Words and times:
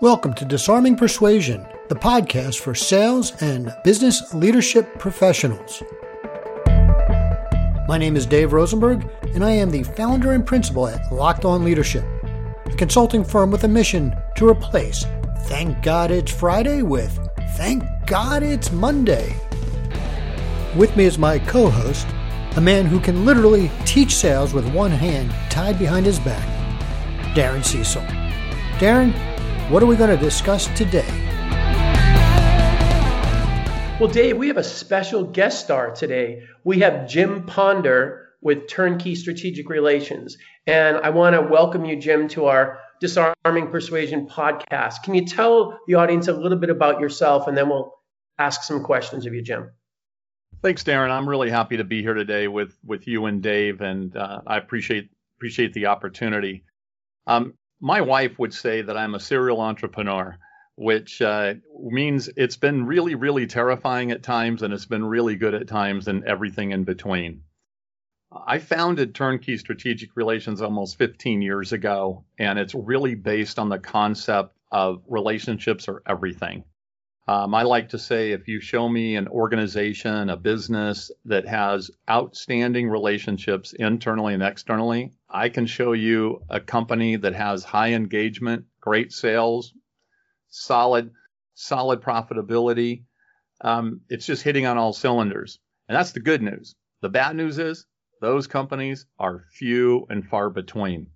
Welcome 0.00 0.32
to 0.36 0.46
Disarming 0.46 0.96
Persuasion, 0.96 1.66
the 1.90 1.94
podcast 1.94 2.60
for 2.60 2.74
sales 2.74 3.34
and 3.42 3.76
business 3.84 4.32
leadership 4.32 4.98
professionals. 4.98 5.82
My 7.86 7.98
name 7.98 8.16
is 8.16 8.24
Dave 8.24 8.54
Rosenberg, 8.54 9.06
and 9.34 9.44
I 9.44 9.50
am 9.50 9.68
the 9.70 9.82
founder 9.82 10.32
and 10.32 10.46
principal 10.46 10.88
at 10.88 11.12
Locked 11.12 11.44
On 11.44 11.66
Leadership, 11.66 12.06
a 12.64 12.74
consulting 12.78 13.22
firm 13.22 13.50
with 13.50 13.64
a 13.64 13.68
mission 13.68 14.16
to 14.36 14.48
replace 14.48 15.04
Thank 15.40 15.82
God 15.82 16.10
It's 16.10 16.32
Friday 16.32 16.80
with 16.80 17.18
Thank 17.50 17.84
God 18.06 18.42
It's 18.42 18.72
Monday. 18.72 19.36
With 20.78 20.96
me 20.96 21.04
is 21.04 21.18
my 21.18 21.38
co 21.40 21.68
host, 21.68 22.08
a 22.56 22.60
man 22.62 22.86
who 22.86 23.00
can 23.00 23.26
literally 23.26 23.70
teach 23.84 24.14
sales 24.14 24.54
with 24.54 24.66
one 24.72 24.92
hand 24.92 25.30
tied 25.50 25.78
behind 25.78 26.06
his 26.06 26.18
back, 26.20 26.48
Darren 27.34 27.62
Cecil. 27.62 28.00
Darren, 28.78 29.12
what 29.70 29.84
are 29.84 29.86
we 29.86 29.94
going 29.94 30.10
to 30.10 30.22
discuss 30.22 30.66
today? 30.76 31.06
Well, 34.00 34.10
Dave, 34.10 34.36
we 34.36 34.48
have 34.48 34.56
a 34.56 34.64
special 34.64 35.22
guest 35.22 35.60
star 35.60 35.92
today. 35.92 36.42
We 36.64 36.80
have 36.80 37.08
Jim 37.08 37.44
Ponder 37.46 38.30
with 38.40 38.66
Turnkey 38.66 39.14
Strategic 39.14 39.68
Relations. 39.68 40.36
And 40.66 40.96
I 40.96 41.10
want 41.10 41.36
to 41.36 41.42
welcome 41.42 41.84
you, 41.84 41.96
Jim, 41.96 42.26
to 42.28 42.46
our 42.46 42.80
Disarming 43.00 43.70
Persuasion 43.70 44.26
podcast. 44.26 45.04
Can 45.04 45.14
you 45.14 45.24
tell 45.24 45.78
the 45.86 45.94
audience 45.94 46.26
a 46.26 46.32
little 46.32 46.58
bit 46.58 46.70
about 46.70 46.98
yourself 46.98 47.46
and 47.46 47.56
then 47.56 47.68
we'll 47.68 47.94
ask 48.38 48.64
some 48.64 48.82
questions 48.82 49.24
of 49.24 49.34
you, 49.34 49.42
Jim? 49.42 49.70
Thanks, 50.62 50.82
Darren. 50.82 51.10
I'm 51.10 51.28
really 51.28 51.48
happy 51.48 51.76
to 51.76 51.84
be 51.84 52.02
here 52.02 52.14
today 52.14 52.48
with 52.48 52.76
with 52.84 53.06
you 53.06 53.24
and 53.26 53.42
Dave, 53.42 53.80
and 53.80 54.14
uh, 54.14 54.42
I 54.46 54.58
appreciate 54.58 55.08
appreciate 55.36 55.72
the 55.72 55.86
opportunity. 55.86 56.64
Um, 57.26 57.54
my 57.80 58.00
wife 58.00 58.38
would 58.38 58.52
say 58.54 58.82
that 58.82 58.96
I'm 58.96 59.14
a 59.14 59.20
serial 59.20 59.60
entrepreneur, 59.60 60.38
which 60.76 61.22
uh, 61.22 61.54
means 61.78 62.28
it's 62.36 62.56
been 62.56 62.86
really, 62.86 63.14
really 63.14 63.46
terrifying 63.46 64.10
at 64.10 64.22
times, 64.22 64.62
and 64.62 64.72
it's 64.72 64.86
been 64.86 65.04
really 65.04 65.36
good 65.36 65.54
at 65.54 65.68
times, 65.68 66.08
and 66.08 66.24
everything 66.24 66.72
in 66.72 66.84
between. 66.84 67.42
I 68.46 68.58
founded 68.58 69.14
Turnkey 69.14 69.56
Strategic 69.56 70.14
Relations 70.14 70.62
almost 70.62 70.98
15 70.98 71.42
years 71.42 71.72
ago, 71.72 72.24
and 72.38 72.58
it's 72.58 72.74
really 72.74 73.14
based 73.16 73.58
on 73.58 73.68
the 73.68 73.78
concept 73.78 74.56
of 74.70 75.02
relationships 75.08 75.88
are 75.88 76.02
everything. 76.06 76.64
Um, 77.30 77.54
I 77.54 77.62
like 77.62 77.90
to 77.90 77.98
say 78.00 78.32
if 78.32 78.48
you 78.48 78.58
show 78.58 78.88
me 78.88 79.14
an 79.14 79.28
organization, 79.28 80.30
a 80.30 80.36
business 80.36 81.12
that 81.26 81.46
has 81.46 81.88
outstanding 82.10 82.88
relationships 82.88 83.72
internally 83.72 84.34
and 84.34 84.42
externally, 84.42 85.12
I 85.28 85.48
can 85.48 85.66
show 85.66 85.92
you 85.92 86.42
a 86.50 86.58
company 86.58 87.14
that 87.14 87.34
has 87.34 87.62
high 87.62 87.92
engagement, 87.92 88.64
great 88.80 89.12
sales, 89.12 89.72
solid, 90.48 91.12
solid 91.54 92.00
profitability. 92.00 93.04
Um, 93.60 94.00
it's 94.08 94.26
just 94.26 94.42
hitting 94.42 94.66
on 94.66 94.76
all 94.76 94.92
cylinders. 94.92 95.60
And 95.88 95.96
that's 95.96 96.10
the 96.10 96.18
good 96.18 96.42
news. 96.42 96.74
The 97.00 97.10
bad 97.10 97.36
news 97.36 97.60
is 97.60 97.86
those 98.20 98.48
companies 98.48 99.06
are 99.20 99.44
few 99.52 100.04
and 100.10 100.26
far 100.26 100.50
between. 100.50 101.06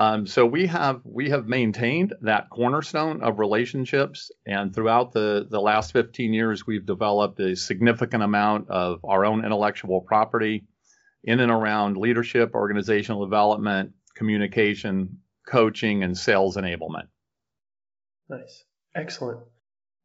Um, 0.00 0.28
so 0.28 0.46
we 0.46 0.68
have 0.68 1.00
we 1.02 1.30
have 1.30 1.48
maintained 1.48 2.14
that 2.20 2.50
cornerstone 2.50 3.20
of 3.20 3.40
relationships, 3.40 4.30
and 4.46 4.72
throughout 4.72 5.10
the 5.12 5.44
the 5.50 5.60
last 5.60 5.92
15 5.92 6.32
years, 6.32 6.64
we've 6.64 6.86
developed 6.86 7.40
a 7.40 7.56
significant 7.56 8.22
amount 8.22 8.70
of 8.70 9.04
our 9.04 9.26
own 9.26 9.44
intellectual 9.44 10.00
property 10.00 10.64
in 11.24 11.40
and 11.40 11.50
around 11.50 11.96
leadership, 11.96 12.54
organizational 12.54 13.26
development, 13.26 13.90
communication, 14.14 15.18
coaching, 15.48 16.04
and 16.04 16.16
sales 16.16 16.56
enablement. 16.56 17.08
Nice, 18.28 18.62
excellent. 18.94 19.40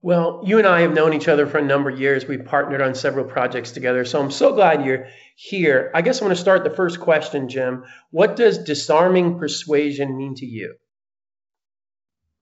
Well, 0.02 0.42
you 0.44 0.58
and 0.58 0.66
I 0.66 0.82
have 0.82 0.94
known 0.94 1.14
each 1.14 1.28
other 1.28 1.46
for 1.46 1.60
a 1.60 1.64
number 1.64 1.92
of 1.92 2.00
years. 2.00 2.28
We've 2.28 2.44
partnered 2.44 2.82
on 2.82 2.96
several 2.96 3.26
projects 3.26 3.72
together. 3.72 4.06
So 4.06 4.20
I'm 4.20 4.32
so 4.32 4.54
glad 4.54 4.84
you're 4.84 5.08
here. 5.36 5.92
I 5.94 6.02
guess 6.02 6.20
I'm 6.20 6.28
going 6.28 6.36
to 6.36 6.42
start 6.42 6.64
the 6.64 6.70
first 6.70 7.00
question, 7.00 7.50
Jim. 7.50 7.86
What 8.12 8.36
does 8.36 8.60
disarming 8.60 9.40
persuasion 9.40 10.18
mean 10.18 10.36
to 10.36 10.46
you? 10.46 10.76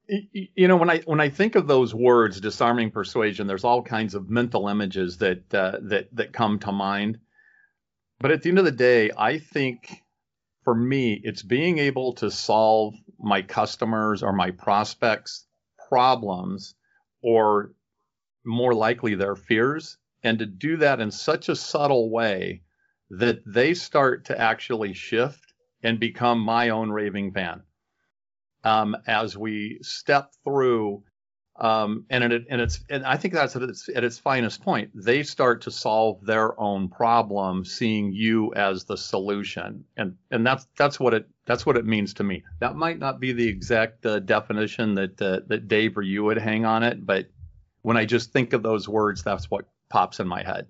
You 0.08 0.68
know, 0.68 0.76
when 0.76 0.90
I 0.90 1.00
when 1.00 1.22
I 1.22 1.30
think 1.30 1.56
of 1.56 1.68
those 1.68 1.96
words, 1.96 2.42
disarming 2.42 2.92
persuasion, 2.92 3.48
there's 3.48 3.64
all 3.64 3.82
kinds 3.82 4.14
of 4.14 4.30
mental 4.30 4.68
images 4.68 5.18
that 5.20 5.54
uh, 5.54 5.78
that 5.84 6.14
that 6.16 6.34
come 6.34 6.60
to 6.60 6.72
mind. 6.72 7.20
But 8.20 8.32
at 8.32 8.42
the 8.42 8.50
end 8.50 8.60
of 8.60 8.66
the 8.66 8.72
day, 8.72 9.10
I 9.18 9.38
think 9.38 10.04
for 10.64 10.76
me, 10.76 11.20
it's 11.24 11.44
being 11.44 11.80
able 11.80 12.14
to 12.16 12.30
solve 12.30 12.94
my 13.20 13.42
customers 13.42 14.22
or 14.22 14.34
my 14.34 14.52
prospects' 14.52 15.46
problems 15.88 16.76
or 17.22 17.72
more 18.44 18.74
likely 18.74 19.16
their 19.16 19.36
fears, 19.36 19.98
and 20.24 20.40
to 20.40 20.46
do 20.46 20.78
that 20.78 21.00
in 21.00 21.12
such 21.12 21.48
a 21.48 21.56
subtle 21.56 22.10
way 22.10 22.64
that 23.12 23.42
they 23.46 23.74
start 23.74 24.26
to 24.26 24.40
actually 24.40 24.94
shift 24.94 25.54
and 25.84 26.00
become 26.00 26.40
my 26.40 26.70
own 26.70 26.90
raving 26.90 27.34
fan. 27.34 27.62
Um, 28.64 28.96
as 29.08 29.38
we 29.38 29.80
step 29.82 30.32
through, 30.44 31.04
um, 31.60 32.06
and, 32.10 32.24
it, 32.24 32.46
and 32.50 32.62
it's 32.62 32.84
and 32.90 33.06
I 33.06 33.18
think 33.18 33.34
that's 33.34 33.56
at 33.56 33.64
its, 33.64 33.90
at 33.90 34.04
its 34.04 34.18
finest 34.18 34.62
point. 34.62 34.92
They 34.96 35.24
start 35.24 35.62
to 35.64 35.72
solve 35.72 36.26
their 36.26 36.60
own 36.60 36.88
problem, 36.88 37.66
seeing 37.66 38.14
you 38.14 38.54
as 38.54 38.86
the 38.86 38.98
solution, 38.98 39.84
and 39.98 40.16
and 40.30 40.46
that's 40.46 40.68
that's 40.78 41.00
what 41.00 41.14
it 41.14 41.28
that's 41.46 41.66
what 41.66 41.78
it 41.78 41.86
means 41.86 42.14
to 42.16 42.24
me. 42.24 42.44
That 42.60 42.76
might 42.76 43.00
not 43.00 43.20
be 43.20 43.34
the 43.34 43.48
exact 43.48 44.06
uh, 44.06 44.20
definition 44.20 44.96
that 44.96 45.22
uh, 45.22 45.42
that 45.48 45.68
Dave 45.68 45.98
or 45.98 46.04
you 46.04 46.24
would 46.24 46.38
hang 46.38 46.66
on 46.66 46.84
it, 46.84 47.06
but 47.06 47.28
when 47.82 47.98
I 47.98 48.06
just 48.06 48.32
think 48.32 48.54
of 48.54 48.64
those 48.64 48.88
words, 48.88 49.24
that's 49.24 49.50
what 49.50 49.66
pops 49.90 50.20
in 50.20 50.28
my 50.28 50.44
head. 50.44 50.68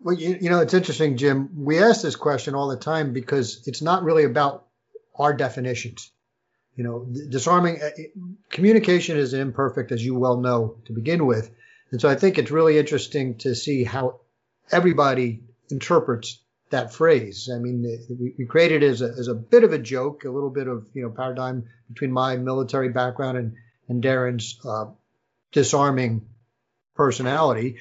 Well, 0.00 0.14
you, 0.14 0.38
you 0.40 0.50
know, 0.50 0.60
it's 0.60 0.74
interesting, 0.74 1.16
Jim. 1.16 1.64
We 1.64 1.78
ask 1.78 2.02
this 2.02 2.16
question 2.16 2.54
all 2.54 2.68
the 2.68 2.76
time 2.76 3.12
because 3.12 3.66
it's 3.66 3.82
not 3.82 4.04
really 4.04 4.24
about 4.24 4.66
our 5.18 5.32
definitions. 5.32 6.10
You 6.76 6.84
know, 6.84 7.06
disarming 7.30 7.80
uh, 7.80 7.88
communication 8.50 9.16
is 9.16 9.32
imperfect, 9.32 9.92
as 9.92 10.04
you 10.04 10.14
well 10.14 10.36
know, 10.36 10.76
to 10.84 10.92
begin 10.92 11.24
with. 11.24 11.50
And 11.90 12.00
so 12.00 12.08
I 12.08 12.16
think 12.16 12.36
it's 12.36 12.50
really 12.50 12.78
interesting 12.78 13.38
to 13.38 13.54
see 13.54 13.84
how 13.84 14.20
everybody 14.70 15.42
interprets 15.70 16.38
that 16.70 16.92
phrase. 16.92 17.48
I 17.52 17.58
mean, 17.58 17.82
we, 18.10 18.34
we 18.38 18.44
created 18.44 18.82
it 18.82 18.90
as 18.90 19.00
a, 19.00 19.06
as 19.06 19.28
a 19.28 19.34
bit 19.34 19.64
of 19.64 19.72
a 19.72 19.78
joke, 19.78 20.24
a 20.24 20.30
little 20.30 20.50
bit 20.50 20.66
of, 20.68 20.86
you 20.92 21.02
know, 21.02 21.10
paradigm 21.10 21.64
between 21.88 22.12
my 22.12 22.36
military 22.36 22.90
background 22.90 23.38
and, 23.38 23.54
and 23.88 24.02
Darren's 24.02 24.58
uh, 24.66 24.86
disarming 25.52 26.26
personality. 26.94 27.76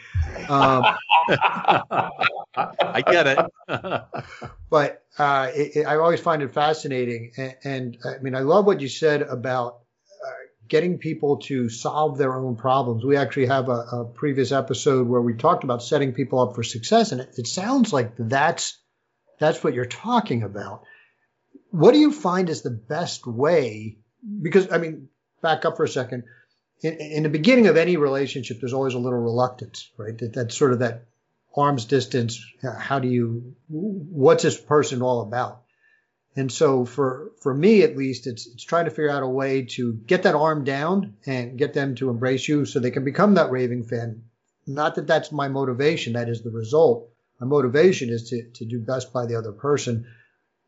Um, 0.47 0.85
I 1.27 3.03
get 3.05 3.27
it. 3.27 3.39
but 4.69 5.03
uh, 5.17 5.51
it, 5.53 5.75
it, 5.77 5.83
I 5.87 5.97
always 5.97 6.19
find 6.19 6.41
it 6.41 6.53
fascinating. 6.53 7.31
And, 7.37 7.55
and, 7.63 7.97
I 8.05 8.21
mean, 8.21 8.35
I 8.35 8.39
love 8.39 8.65
what 8.65 8.81
you 8.81 8.89
said 8.89 9.21
about 9.21 9.79
uh, 10.25 10.31
getting 10.67 10.97
people 10.97 11.37
to 11.37 11.69
solve 11.69 12.17
their 12.17 12.35
own 12.35 12.55
problems. 12.55 13.03
We 13.03 13.17
actually 13.17 13.47
have 13.47 13.69
a, 13.69 13.71
a, 13.71 14.05
previous 14.05 14.51
episode 14.51 15.07
where 15.07 15.21
we 15.21 15.33
talked 15.33 15.63
about 15.63 15.83
setting 15.83 16.13
people 16.13 16.39
up 16.39 16.55
for 16.55 16.63
success. 16.63 17.11
And 17.11 17.21
it, 17.21 17.29
it 17.37 17.47
sounds 17.47 17.93
like 17.93 18.13
that's, 18.17 18.77
that's 19.39 19.63
what 19.63 19.73
you're 19.73 19.85
talking 19.85 20.43
about. 20.43 20.83
What 21.71 21.93
do 21.93 21.99
you 21.99 22.11
find 22.11 22.49
is 22.49 22.61
the 22.61 22.71
best 22.71 23.27
way? 23.27 23.97
Because, 24.41 24.71
I 24.71 24.77
mean, 24.77 25.09
back 25.41 25.65
up 25.65 25.77
for 25.77 25.83
a 25.83 25.89
second. 25.89 26.23
In, 26.81 26.93
in 26.93 27.23
the 27.23 27.29
beginning 27.29 27.67
of 27.67 27.77
any 27.77 27.97
relationship, 27.97 28.59
there's 28.59 28.73
always 28.73 28.93
a 28.93 28.99
little 28.99 29.19
reluctance, 29.19 29.89
right? 29.97 30.17
That, 30.17 30.33
that's 30.33 30.57
sort 30.57 30.73
of 30.73 30.79
that 30.79 31.05
arm's 31.55 31.85
distance. 31.85 32.45
How 32.79 32.99
do 32.99 33.07
you, 33.07 33.55
what's 33.67 34.43
this 34.43 34.59
person 34.59 35.01
all 35.01 35.21
about? 35.21 35.61
And 36.35 36.51
so 36.51 36.83
for, 36.83 37.31
for 37.41 37.53
me, 37.53 37.83
at 37.83 37.95
least, 37.95 38.27
it's, 38.27 38.45
it's 38.45 38.65
trying 38.65 38.85
to 38.85 38.91
figure 38.91 39.09
out 39.09 39.23
a 39.23 39.27
way 39.27 39.63
to 39.71 39.93
get 39.93 40.23
that 40.23 40.35
arm 40.35 40.65
down 40.65 41.15
and 41.25 41.57
get 41.57 41.73
them 41.73 41.95
to 41.95 42.09
embrace 42.09 42.45
you 42.47 42.65
so 42.65 42.79
they 42.79 42.91
can 42.91 43.05
become 43.05 43.35
that 43.35 43.51
raving 43.51 43.85
fan. 43.85 44.23
Not 44.67 44.95
that 44.95 45.07
that's 45.07 45.31
my 45.31 45.47
motivation. 45.47 46.13
That 46.13 46.27
is 46.27 46.41
the 46.41 46.49
result. 46.51 47.09
My 47.39 47.47
motivation 47.47 48.09
is 48.09 48.29
to, 48.29 48.49
to 48.55 48.65
do 48.65 48.79
best 48.79 49.13
by 49.13 49.25
the 49.25 49.35
other 49.35 49.53
person. 49.53 50.07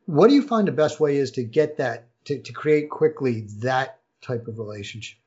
What 0.06 0.28
do 0.28 0.34
you 0.34 0.42
find 0.42 0.66
the 0.66 0.72
best 0.72 1.00
way 1.00 1.16
is 1.16 1.32
to 1.32 1.42
get 1.42 1.76
that, 1.78 2.08
to, 2.26 2.40
to 2.40 2.52
create 2.52 2.88
quickly 2.88 3.46
that 3.58 3.98
type 4.22 4.48
of 4.48 4.58
relationship? 4.58 5.18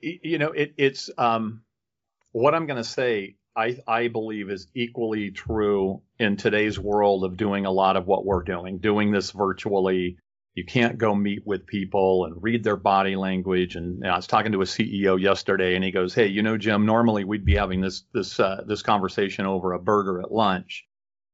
You 0.00 0.38
know, 0.38 0.52
it, 0.52 0.74
it's, 0.76 1.10
um, 1.18 1.62
what 2.32 2.54
I'm 2.54 2.66
going 2.66 2.82
to 2.82 2.88
say, 2.88 3.36
I, 3.56 3.78
I 3.86 4.08
believe 4.08 4.50
is 4.50 4.68
equally 4.74 5.30
true 5.30 6.02
in 6.18 6.36
today's 6.36 6.78
world 6.78 7.24
of 7.24 7.36
doing 7.36 7.66
a 7.66 7.70
lot 7.70 7.96
of 7.96 8.06
what 8.06 8.24
we're 8.24 8.42
doing, 8.42 8.78
doing 8.78 9.10
this 9.10 9.32
virtually. 9.32 10.18
You 10.54 10.64
can't 10.64 10.98
go 10.98 11.14
meet 11.14 11.46
with 11.46 11.66
people 11.66 12.24
and 12.24 12.42
read 12.42 12.64
their 12.64 12.76
body 12.76 13.16
language. 13.16 13.76
And 13.76 13.96
you 13.96 14.00
know, 14.00 14.10
I 14.10 14.16
was 14.16 14.26
talking 14.26 14.52
to 14.52 14.62
a 14.62 14.66
CEO 14.66 15.20
yesterday, 15.20 15.74
and 15.74 15.84
he 15.84 15.90
goes, 15.90 16.14
"Hey, 16.14 16.26
you 16.26 16.42
know, 16.42 16.58
Jim, 16.58 16.86
normally 16.86 17.24
we'd 17.24 17.44
be 17.44 17.56
having 17.56 17.80
this 17.80 18.04
this 18.12 18.38
uh, 18.40 18.62
this 18.66 18.82
conversation 18.82 19.46
over 19.46 19.72
a 19.72 19.78
burger 19.78 20.20
at 20.20 20.32
lunch, 20.32 20.86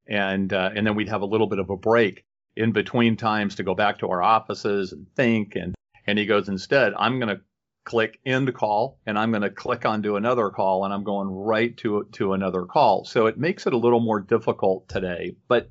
and 0.06 0.52
uh, 0.52 0.70
and 0.75 0.87
then 0.87 0.94
we'd 0.94 1.08
have 1.08 1.22
a 1.22 1.26
little 1.26 1.46
bit 1.46 1.58
of 1.58 1.70
a 1.70 1.76
break 1.76 2.25
in 2.56 2.72
between 2.72 3.16
times 3.16 3.56
to 3.56 3.62
go 3.62 3.75
back 3.75 3.99
to 3.99 4.08
our 4.08 4.22
offices 4.22 4.92
and 4.92 5.06
think 5.14 5.56
and 5.56 5.75
And 6.06 6.19
he 6.19 6.26
goes, 6.26 6.49
instead, 6.49 6.94
I'm 6.96 7.19
going 7.19 7.37
to 7.37 7.40
click 7.86 8.18
end 8.26 8.52
call 8.52 8.98
and 9.06 9.18
I'm 9.18 9.30
going 9.30 9.42
to 9.42 9.50
click 9.50 9.86
onto 9.86 10.16
another 10.16 10.50
call 10.50 10.84
and 10.84 10.92
I'm 10.92 11.04
going 11.04 11.28
right 11.28 11.74
to, 11.78 12.06
to 12.12 12.34
another 12.34 12.64
call. 12.66 13.06
So 13.06 13.26
it 13.26 13.38
makes 13.38 13.66
it 13.66 13.72
a 13.72 13.78
little 13.78 14.00
more 14.00 14.20
difficult 14.20 14.88
today. 14.88 15.36
But 15.48 15.70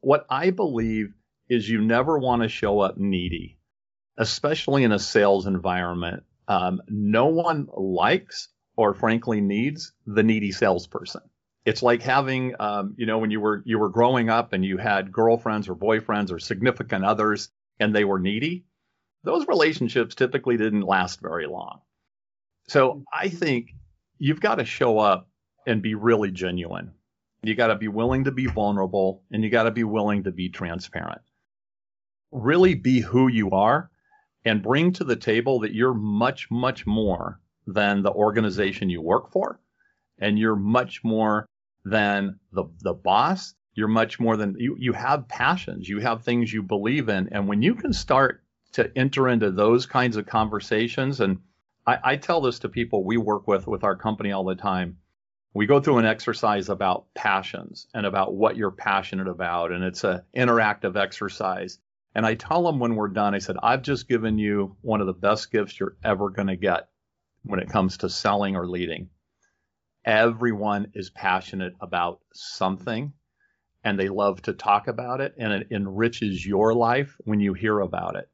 what 0.00 0.26
I 0.28 0.50
believe 0.50 1.14
is 1.48 1.68
you 1.68 1.80
never 1.80 2.18
want 2.18 2.42
to 2.42 2.48
show 2.48 2.80
up 2.80 2.98
needy, 2.98 3.58
especially 4.18 4.84
in 4.84 4.92
a 4.92 4.98
sales 4.98 5.46
environment. 5.46 6.24
Um, 6.48 6.82
no 6.88 7.26
one 7.26 7.68
likes 7.72 8.48
or 8.76 8.92
frankly 8.92 9.40
needs 9.40 9.92
the 10.06 10.24
needy 10.24 10.50
salesperson. 10.50 11.22
It's 11.64 11.82
like 11.82 12.02
having, 12.02 12.54
um, 12.58 12.94
you 12.96 13.06
know, 13.06 13.18
when 13.18 13.30
you 13.30 13.40
were 13.40 13.62
you 13.64 13.78
were 13.78 13.90
growing 13.90 14.30
up 14.30 14.52
and 14.52 14.64
you 14.64 14.78
had 14.78 15.12
girlfriends 15.12 15.68
or 15.68 15.76
boyfriends 15.76 16.32
or 16.32 16.40
significant 16.40 17.04
others 17.04 17.50
and 17.78 17.94
they 17.94 18.04
were 18.04 18.18
needy. 18.18 18.64
Those 19.22 19.46
relationships 19.46 20.14
typically 20.14 20.56
didn't 20.56 20.82
last 20.82 21.20
very 21.20 21.46
long. 21.46 21.80
So 22.68 22.90
mm-hmm. 22.90 23.02
I 23.12 23.28
think 23.28 23.74
you've 24.18 24.40
got 24.40 24.56
to 24.56 24.64
show 24.64 24.98
up 24.98 25.28
and 25.66 25.82
be 25.82 25.94
really 25.94 26.30
genuine. 26.30 26.92
You 27.42 27.54
got 27.54 27.68
to 27.68 27.76
be 27.76 27.88
willing 27.88 28.24
to 28.24 28.32
be 28.32 28.46
vulnerable 28.46 29.22
and 29.30 29.42
you 29.42 29.50
got 29.50 29.64
to 29.64 29.70
be 29.70 29.84
willing 29.84 30.24
to 30.24 30.30
be 30.30 30.48
transparent. 30.50 31.22
Really 32.30 32.74
be 32.74 33.00
who 33.00 33.28
you 33.28 33.50
are 33.50 33.90
and 34.44 34.62
bring 34.62 34.92
to 34.92 35.04
the 35.04 35.16
table 35.16 35.60
that 35.60 35.74
you're 35.74 35.94
much, 35.94 36.50
much 36.50 36.86
more 36.86 37.40
than 37.66 38.02
the 38.02 38.12
organization 38.12 38.90
you 38.90 39.00
work 39.00 39.32
for. 39.32 39.60
And 40.18 40.38
you're 40.38 40.56
much 40.56 41.02
more 41.02 41.46
than 41.84 42.38
the, 42.52 42.64
the 42.80 42.92
boss. 42.92 43.54
You're 43.74 43.88
much 43.88 44.20
more 44.20 44.36
than 44.36 44.56
you, 44.58 44.76
you 44.78 44.92
have 44.92 45.28
passions. 45.28 45.88
You 45.88 46.00
have 46.00 46.22
things 46.22 46.52
you 46.52 46.62
believe 46.62 47.08
in. 47.08 47.30
And 47.32 47.48
when 47.48 47.62
you 47.62 47.74
can 47.74 47.92
start 47.92 48.42
to 48.72 48.90
enter 48.96 49.28
into 49.28 49.50
those 49.50 49.86
kinds 49.86 50.16
of 50.16 50.26
conversations, 50.26 51.20
and 51.20 51.38
I, 51.86 51.98
I 52.02 52.16
tell 52.16 52.40
this 52.40 52.60
to 52.60 52.68
people 52.68 53.04
we 53.04 53.16
work 53.16 53.48
with 53.48 53.66
with 53.66 53.84
our 53.84 53.96
company 53.96 54.32
all 54.32 54.44
the 54.44 54.54
time. 54.54 54.98
We 55.52 55.66
go 55.66 55.80
through 55.80 55.98
an 55.98 56.06
exercise 56.06 56.68
about 56.68 57.12
passions 57.14 57.88
and 57.92 58.06
about 58.06 58.34
what 58.34 58.56
you're 58.56 58.70
passionate 58.70 59.26
about. 59.26 59.72
And 59.72 59.82
it's 59.82 60.04
an 60.04 60.22
interactive 60.36 60.96
exercise. 60.96 61.80
And 62.14 62.24
I 62.24 62.34
tell 62.34 62.62
them 62.62 62.78
when 62.78 62.94
we're 62.94 63.08
done, 63.08 63.34
I 63.34 63.38
said, 63.38 63.56
I've 63.60 63.82
just 63.82 64.08
given 64.08 64.38
you 64.38 64.76
one 64.82 65.00
of 65.00 65.08
the 65.08 65.12
best 65.12 65.50
gifts 65.50 65.78
you're 65.78 65.96
ever 66.04 66.30
going 66.30 66.48
to 66.48 66.56
get 66.56 66.88
when 67.42 67.58
it 67.58 67.68
comes 67.68 67.98
to 67.98 68.08
selling 68.08 68.54
or 68.54 68.68
leading. 68.68 69.10
Everyone 70.04 70.92
is 70.94 71.10
passionate 71.10 71.74
about 71.80 72.20
something 72.32 73.12
and 73.82 73.98
they 73.98 74.08
love 74.08 74.40
to 74.42 74.52
talk 74.52 74.86
about 74.86 75.20
it 75.20 75.34
and 75.36 75.52
it 75.52 75.68
enriches 75.72 76.46
your 76.46 76.74
life 76.74 77.16
when 77.24 77.40
you 77.40 77.54
hear 77.54 77.80
about 77.80 78.14
it. 78.14 78.29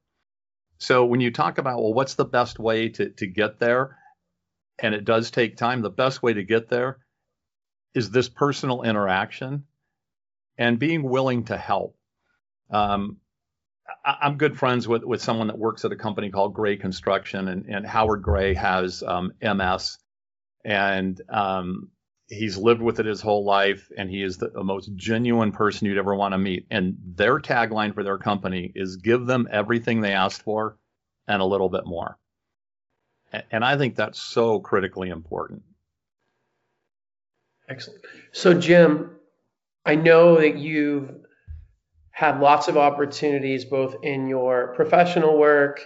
So 0.78 1.06
when 1.06 1.20
you 1.20 1.30
talk 1.30 1.58
about, 1.58 1.80
well, 1.80 1.94
what's 1.94 2.14
the 2.14 2.24
best 2.24 2.58
way 2.58 2.88
to, 2.90 3.10
to 3.10 3.26
get 3.26 3.58
there? 3.58 3.96
And 4.78 4.94
it 4.94 5.04
does 5.04 5.30
take 5.30 5.56
time. 5.56 5.80
The 5.80 5.90
best 5.90 6.22
way 6.22 6.34
to 6.34 6.42
get 6.42 6.68
there 6.68 6.98
is 7.94 8.10
this 8.10 8.28
personal 8.28 8.82
interaction 8.82 9.64
and 10.58 10.78
being 10.78 11.02
willing 11.02 11.44
to 11.44 11.56
help. 11.56 11.96
Um, 12.70 13.18
I'm 14.04 14.36
good 14.36 14.58
friends 14.58 14.86
with, 14.86 15.04
with 15.04 15.22
someone 15.22 15.46
that 15.46 15.58
works 15.58 15.84
at 15.84 15.92
a 15.92 15.96
company 15.96 16.30
called 16.30 16.54
Gray 16.54 16.76
Construction, 16.76 17.48
and, 17.48 17.66
and 17.66 17.86
Howard 17.86 18.22
Gray 18.22 18.54
has 18.54 19.02
um, 19.02 19.32
MS, 19.40 19.98
and 20.64 21.20
um, 21.28 21.90
he's 22.28 22.56
lived 22.56 22.82
with 22.82 23.00
it 23.00 23.06
his 23.06 23.20
whole 23.20 23.44
life, 23.44 23.90
and 23.96 24.10
he 24.10 24.22
is 24.22 24.38
the, 24.38 24.48
the, 24.48 24.64
most 24.64 24.90
genuine 24.96 25.52
person 25.52 25.86
you'd 25.86 25.98
ever 25.98 26.14
want 26.14 26.32
to 26.32 26.38
meet. 26.38 26.66
And 26.70 26.96
their 27.04 27.38
tagline 27.38 27.94
for 27.94 28.02
their 28.02 28.18
company 28.18 28.72
is 28.74 28.96
"Give 28.96 29.26
them 29.26 29.48
everything 29.50 30.00
they 30.00 30.12
asked 30.12 30.42
for, 30.42 30.76
and 31.28 31.40
a 31.40 31.46
little 31.46 31.68
bit 31.68 31.86
more." 31.86 32.18
And, 33.32 33.42
and 33.50 33.64
I 33.64 33.76
think 33.76 33.96
that's 33.96 34.20
so 34.20 34.60
critically 34.60 35.08
important. 35.08 35.62
Excellent. 37.68 38.00
So, 38.32 38.54
Jim, 38.54 39.10
I 39.84 39.94
know 39.96 40.40
that 40.40 40.56
you've 40.58 41.12
had 42.10 42.40
lots 42.40 42.68
of 42.68 42.76
opportunities 42.76 43.64
both 43.64 43.96
in 44.02 44.26
your 44.26 44.72
professional 44.74 45.38
work 45.38 45.82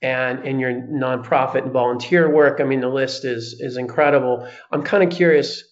and 0.00 0.44
in 0.44 0.58
your 0.58 0.72
nonprofit 0.72 1.62
and 1.62 1.72
volunteer 1.72 2.30
work. 2.30 2.60
I 2.60 2.64
mean, 2.64 2.80
the 2.80 2.88
list 2.88 3.24
is 3.24 3.56
is 3.60 3.76
incredible. 3.76 4.48
I'm 4.70 4.82
kind 4.82 5.02
of 5.02 5.10
curious, 5.10 5.62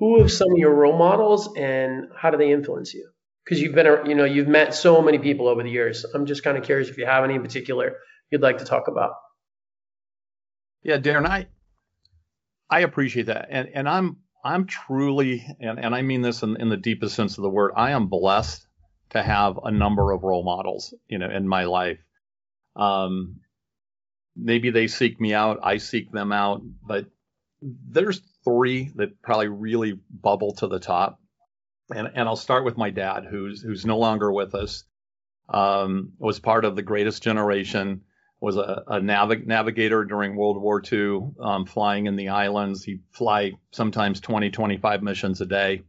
who 0.00 0.22
are 0.22 0.28
some 0.28 0.50
of 0.50 0.58
your 0.58 0.74
role 0.74 0.98
models 0.98 1.54
and 1.56 2.08
how 2.16 2.30
do 2.30 2.38
they 2.38 2.50
influence 2.50 2.92
you? 2.94 3.08
Because 3.44 3.60
you've 3.60 3.74
been, 3.74 3.86
you 4.06 4.14
know, 4.14 4.24
you've 4.24 4.48
met 4.48 4.74
so 4.74 5.00
many 5.02 5.18
people 5.18 5.46
over 5.46 5.62
the 5.62 5.70
years. 5.70 6.04
I'm 6.04 6.26
just 6.26 6.42
kind 6.42 6.56
of 6.56 6.64
curious 6.64 6.88
if 6.88 6.98
you 6.98 7.06
have 7.06 7.22
any 7.22 7.34
in 7.34 7.42
particular 7.42 7.96
you'd 8.30 8.42
like 8.42 8.58
to 8.58 8.64
talk 8.64 8.88
about. 8.88 9.12
Yeah, 10.82 10.96
Darren, 10.96 11.26
I 11.26 11.46
I 12.70 12.80
appreciate 12.80 13.26
that, 13.26 13.48
and 13.50 13.68
and 13.74 13.88
I'm 13.88 14.16
I'm 14.42 14.66
truly, 14.66 15.44
and, 15.60 15.78
and 15.78 15.94
I 15.94 16.00
mean 16.00 16.22
this 16.22 16.42
in, 16.42 16.56
in 16.56 16.70
the 16.70 16.76
deepest 16.76 17.14
sense 17.14 17.36
of 17.36 17.42
the 17.42 17.50
word, 17.50 17.72
I 17.76 17.90
am 17.90 18.06
blessed 18.06 18.66
to 19.10 19.22
have 19.22 19.58
a 19.62 19.70
number 19.70 20.12
of 20.12 20.22
role 20.22 20.44
models, 20.44 20.94
you 21.08 21.18
know, 21.18 21.28
in 21.28 21.46
my 21.46 21.64
life. 21.64 21.98
Um, 22.76 23.40
maybe 24.34 24.70
they 24.70 24.86
seek 24.86 25.20
me 25.20 25.34
out, 25.34 25.58
I 25.62 25.76
seek 25.76 26.10
them 26.10 26.32
out, 26.32 26.62
but 26.82 27.06
there's 27.60 28.22
three 28.44 28.92
that 28.96 29.22
probably 29.22 29.48
really 29.48 29.98
bubble 30.10 30.54
to 30.54 30.66
the 30.66 30.80
top. 30.80 31.20
And, 31.94 32.10
and 32.14 32.28
I'll 32.28 32.36
start 32.36 32.64
with 32.64 32.76
my 32.76 32.90
dad, 32.90 33.24
who's 33.28 33.62
who's 33.62 33.84
no 33.84 33.98
longer 33.98 34.30
with 34.32 34.54
us. 34.54 34.84
Um, 35.48 36.12
was 36.18 36.38
part 36.38 36.64
of 36.64 36.76
the 36.76 36.82
greatest 36.82 37.22
generation. 37.22 38.02
Was 38.40 38.56
a, 38.56 38.84
a 38.86 39.00
navig- 39.00 39.46
navigator 39.46 40.04
during 40.04 40.36
World 40.36 40.60
War 40.60 40.80
II, 40.80 41.32
um, 41.40 41.66
flying 41.66 42.06
in 42.06 42.16
the 42.16 42.28
islands. 42.28 42.84
He'd 42.84 43.02
fly 43.10 43.52
sometimes 43.72 44.20
20, 44.20 44.50
25 44.50 45.02
missions 45.02 45.40
a 45.40 45.46
day. 45.46 45.82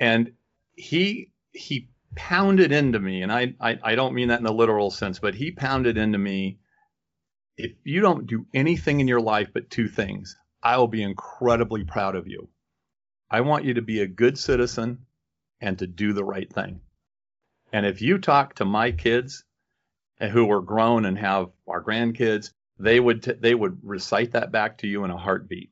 And 0.00 0.32
he 0.74 1.32
he 1.52 1.88
pounded 2.14 2.72
into 2.72 2.98
me, 2.98 3.22
and 3.22 3.32
I, 3.32 3.54
I, 3.60 3.78
I 3.82 3.94
don't 3.94 4.14
mean 4.14 4.28
that 4.28 4.38
in 4.38 4.44
the 4.44 4.52
literal 4.52 4.90
sense, 4.90 5.18
but 5.18 5.34
he 5.34 5.50
pounded 5.50 5.98
into 5.98 6.18
me. 6.18 6.58
If 7.56 7.72
you 7.84 8.00
don't 8.00 8.26
do 8.26 8.46
anything 8.52 9.00
in 9.00 9.06
your 9.06 9.20
life 9.20 9.50
but 9.52 9.70
two 9.70 9.86
things, 9.88 10.36
I 10.64 10.78
will 10.78 10.88
be 10.88 11.02
incredibly 11.02 11.84
proud 11.84 12.16
of 12.16 12.26
you. 12.26 12.48
I 13.30 13.42
want 13.42 13.64
you 13.64 13.74
to 13.74 13.82
be 13.82 14.00
a 14.00 14.06
good 14.06 14.38
citizen 14.38 15.04
and 15.60 15.78
to 15.78 15.86
do 15.86 16.14
the 16.14 16.24
right 16.24 16.50
thing. 16.50 16.80
And 17.72 17.84
if 17.84 18.00
you 18.00 18.18
talk 18.18 18.54
to 18.54 18.64
my 18.64 18.90
kids 18.90 19.44
eh, 20.20 20.28
who 20.28 20.50
are 20.50 20.62
grown 20.62 21.04
and 21.04 21.18
have 21.18 21.50
our 21.68 21.82
grandkids, 21.82 22.52
they 22.78 22.98
would 22.98 23.22
t- 23.22 23.32
they 23.32 23.54
would 23.54 23.78
recite 23.82 24.32
that 24.32 24.50
back 24.50 24.78
to 24.78 24.88
you 24.88 25.04
in 25.04 25.10
a 25.10 25.18
heartbeat. 25.18 25.70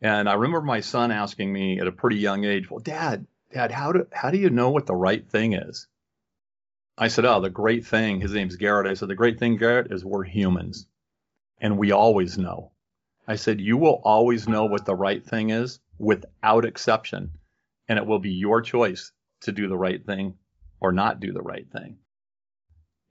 And 0.00 0.28
I 0.28 0.34
remember 0.34 0.62
my 0.62 0.80
son 0.80 1.10
asking 1.10 1.52
me 1.52 1.78
at 1.78 1.86
a 1.86 1.92
pretty 1.92 2.16
young 2.16 2.44
age, 2.44 2.70
"Well, 2.70 2.80
Dad, 2.80 3.26
Dad, 3.52 3.70
how 3.70 3.92
do 3.92 4.06
how 4.12 4.30
do 4.30 4.38
you 4.38 4.50
know 4.50 4.70
what 4.70 4.86
the 4.86 4.96
right 4.96 5.26
thing 5.28 5.52
is? 5.52 5.86
I 6.96 7.08
said, 7.08 7.24
Oh, 7.24 7.40
the 7.40 7.50
great 7.50 7.86
thing, 7.86 8.20
his 8.20 8.32
name's 8.32 8.56
Garrett. 8.56 8.86
I 8.86 8.94
said, 8.94 9.08
The 9.08 9.16
great 9.16 9.38
thing, 9.38 9.56
Garrett, 9.56 9.92
is 9.92 10.04
we're 10.04 10.22
humans. 10.22 10.86
And 11.58 11.76
we 11.76 11.90
always 11.90 12.38
know. 12.38 12.70
I 13.26 13.36
said, 13.36 13.60
You 13.60 13.76
will 13.76 14.00
always 14.04 14.48
know 14.48 14.66
what 14.66 14.84
the 14.84 14.94
right 14.94 15.24
thing 15.24 15.50
is 15.50 15.80
without 15.98 16.64
exception. 16.64 17.30
And 17.88 17.98
it 17.98 18.06
will 18.06 18.18
be 18.18 18.32
your 18.32 18.62
choice 18.62 19.12
to 19.42 19.52
do 19.52 19.68
the 19.68 19.76
right 19.76 20.04
thing 20.04 20.34
or 20.80 20.92
not 20.92 21.20
do 21.20 21.32
the 21.32 21.42
right 21.42 21.66
thing. 21.70 21.98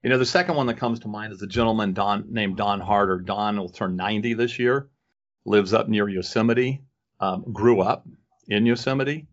You 0.03 0.10
know, 0.10 0.17
the 0.17 0.25
second 0.25 0.55
one 0.55 0.67
that 0.67 0.77
comes 0.77 1.00
to 1.01 1.08
mind 1.08 1.32
is 1.32 1.41
a 1.41 1.48
gentleman 1.48 1.93
Don, 1.93 2.25
named 2.29 2.58
Don 2.58 2.82
Harder. 2.82 3.20
Don 3.20 3.58
will 3.58 3.70
turn 3.70 3.96
90 3.96 4.34
this 4.34 4.60
year, 4.60 4.89
lives 5.46 5.74
up 5.74 5.88
near 5.88 6.10
Yosemite, 6.10 6.84
um, 7.20 7.46
grew 7.53 7.82
up 7.82 8.05
in 8.48 8.65
Yosemite, 8.65 9.27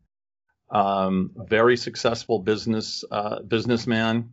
um, 0.70 1.32
very 1.48 1.76
successful 1.76 2.38
business 2.38 3.04
uh, 3.10 3.42
businessman, 3.42 4.32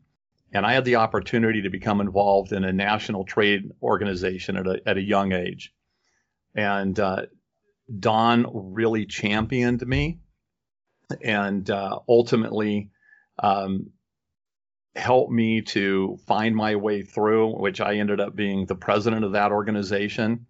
and 0.54 0.66
I 0.66 0.74
had 0.74 0.86
the 0.86 0.98
opportunity 0.98 1.64
to 1.64 1.70
become 1.70 2.00
involved 2.00 2.54
in 2.54 2.64
a 2.64 2.72
national 2.72 3.26
trade 3.26 3.72
organization 3.82 4.58
at 4.58 4.68
a 4.68 4.82
at 4.86 4.98
a 4.98 5.02
young 5.02 5.32
age, 5.32 5.74
and 6.58 7.00
uh, 7.00 7.28
Don 8.00 8.74
really 8.74 9.06
championed 9.06 9.86
me, 9.88 10.20
and 11.24 11.70
uh, 11.70 12.00
ultimately. 12.08 12.90
Um, 13.40 13.92
helped 14.96 15.32
me 15.32 15.62
to 15.62 16.18
find 16.26 16.56
my 16.56 16.76
way 16.76 17.04
through, 17.04 17.56
which 17.60 17.80
I 17.80 17.98
ended 17.98 18.20
up 18.20 18.36
being 18.36 18.66
the 18.66 18.74
president 18.74 19.24
of 19.26 19.34
that 19.34 19.52
organization. 19.52 20.48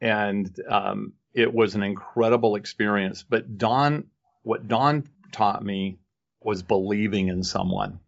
And 0.00 0.50
um, 0.66 1.12
it 1.34 1.52
was 1.52 1.74
an 1.74 1.82
incredible 1.82 2.56
experience. 2.56 3.22
But 3.22 3.58
Don 3.58 4.06
what 4.46 4.68
Don 4.68 5.04
taught 5.32 5.64
me 5.64 5.98
was 6.40 6.62
believing 6.62 7.28
in 7.28 7.42
someone 7.42 7.98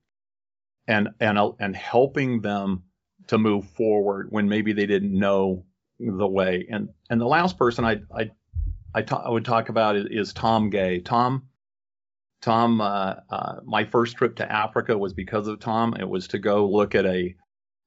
and 0.87 1.09
and 1.19 1.37
and 1.59 1.75
helping 1.75 2.41
them 2.41 2.85
to 3.27 3.39
move 3.39 3.69
forward 3.71 4.29
when 4.31 4.49
maybe 4.49 4.73
they 4.73 4.87
didn't 4.87 5.19
know 5.19 5.65
the 5.99 6.27
way. 6.27 6.67
And 6.71 6.91
and 7.11 7.21
the 7.21 7.27
last 7.27 7.59
person 7.59 7.85
I 7.85 8.01
I 8.15 8.31
I, 8.95 9.31
would 9.31 9.45
talk 9.45 9.69
about 9.69 9.97
is, 9.97 10.07
is, 10.11 10.33
Tom 10.33 10.71
Gay. 10.71 11.01
Tom 11.01 11.49
Tom 12.41 12.81
uh, 12.81 13.15
uh, 13.31 13.57
my 13.65 13.85
first 13.85 14.17
trip 14.17 14.37
to 14.37 14.51
Africa 14.51 14.97
was 14.97 15.13
because 15.13 15.47
of 15.49 15.61
Tom. 15.61 15.95
It 15.95 16.09
was 16.09 16.29
to 16.29 16.39
go 16.39 16.69
look 16.69 16.95
at 16.95 17.05
a 17.05 17.35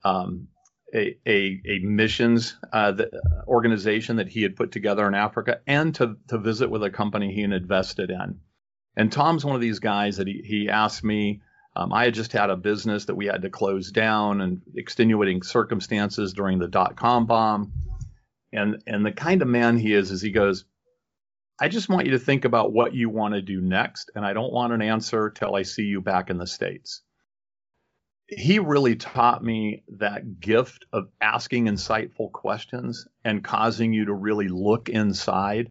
um, 0.03 0.47
a, 0.93 1.17
a, 1.25 1.61
a 1.65 1.79
missions 1.83 2.55
uh, 2.73 2.91
the, 2.91 3.09
organization 3.47 4.17
that 4.17 4.27
he 4.27 4.43
had 4.43 4.55
put 4.55 4.71
together 4.71 5.07
in 5.07 5.15
Africa 5.15 5.61
and 5.65 5.95
to, 5.95 6.17
to 6.27 6.37
visit 6.37 6.69
with 6.69 6.83
a 6.83 6.89
company 6.89 7.33
he 7.33 7.41
had 7.41 7.53
invested 7.53 8.09
in. 8.09 8.39
And 8.97 9.11
Tom's 9.11 9.45
one 9.45 9.55
of 9.55 9.61
these 9.61 9.79
guys 9.79 10.17
that 10.17 10.27
he, 10.27 10.41
he 10.45 10.69
asked 10.69 11.03
me. 11.03 11.41
Um, 11.77 11.93
I 11.93 12.03
had 12.03 12.13
just 12.13 12.33
had 12.33 12.49
a 12.49 12.57
business 12.57 13.05
that 13.05 13.15
we 13.15 13.27
had 13.27 13.43
to 13.43 13.49
close 13.49 13.91
down 13.91 14.41
and 14.41 14.61
extenuating 14.75 15.43
circumstances 15.43 16.33
during 16.33 16.59
the 16.59 16.67
dot 16.67 16.97
com 16.97 17.25
bomb. 17.25 17.71
And, 18.53 18.81
and 18.87 19.05
the 19.05 19.11
kind 19.11 19.41
of 19.41 19.47
man 19.47 19.77
he 19.77 19.93
is, 19.93 20.11
is 20.11 20.21
he 20.21 20.31
goes, 20.31 20.65
I 21.59 21.67
just 21.67 21.89
want 21.89 22.05
you 22.05 22.11
to 22.13 22.19
think 22.19 22.45
about 22.45 22.73
what 22.73 22.93
you 22.93 23.09
want 23.09 23.33
to 23.35 23.41
do 23.41 23.61
next. 23.61 24.11
And 24.15 24.25
I 24.25 24.33
don't 24.33 24.51
want 24.51 24.73
an 24.73 24.81
answer 24.81 25.29
till 25.29 25.55
I 25.55 25.61
see 25.61 25.83
you 25.83 26.01
back 26.01 26.29
in 26.29 26.37
the 26.37 26.47
States 26.47 27.01
he 28.31 28.59
really 28.59 28.95
taught 28.95 29.43
me 29.43 29.83
that 29.97 30.39
gift 30.39 30.85
of 30.93 31.09
asking 31.19 31.65
insightful 31.65 32.31
questions 32.31 33.05
and 33.25 33.43
causing 33.43 33.91
you 33.91 34.05
to 34.05 34.13
really 34.13 34.47
look 34.47 34.89
inside 34.89 35.69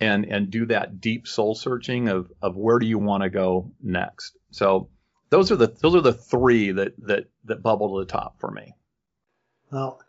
and 0.00 0.24
and 0.26 0.50
do 0.50 0.66
that 0.66 1.00
deep 1.00 1.26
soul 1.26 1.54
searching 1.54 2.08
of 2.08 2.30
of 2.42 2.56
where 2.56 2.78
do 2.78 2.86
you 2.86 2.98
want 2.98 3.22
to 3.22 3.30
go 3.30 3.70
next. 3.82 4.36
So 4.50 4.90
those 5.30 5.52
are 5.52 5.56
the 5.56 5.68
those 5.80 5.94
are 5.94 6.00
the 6.00 6.12
three 6.12 6.72
that 6.72 6.94
that 7.06 7.24
that 7.44 7.62
bubble 7.62 7.94
to 7.94 8.04
the 8.04 8.12
top 8.12 8.40
for 8.40 8.50
me. 8.50 8.74
Well, 9.70 10.00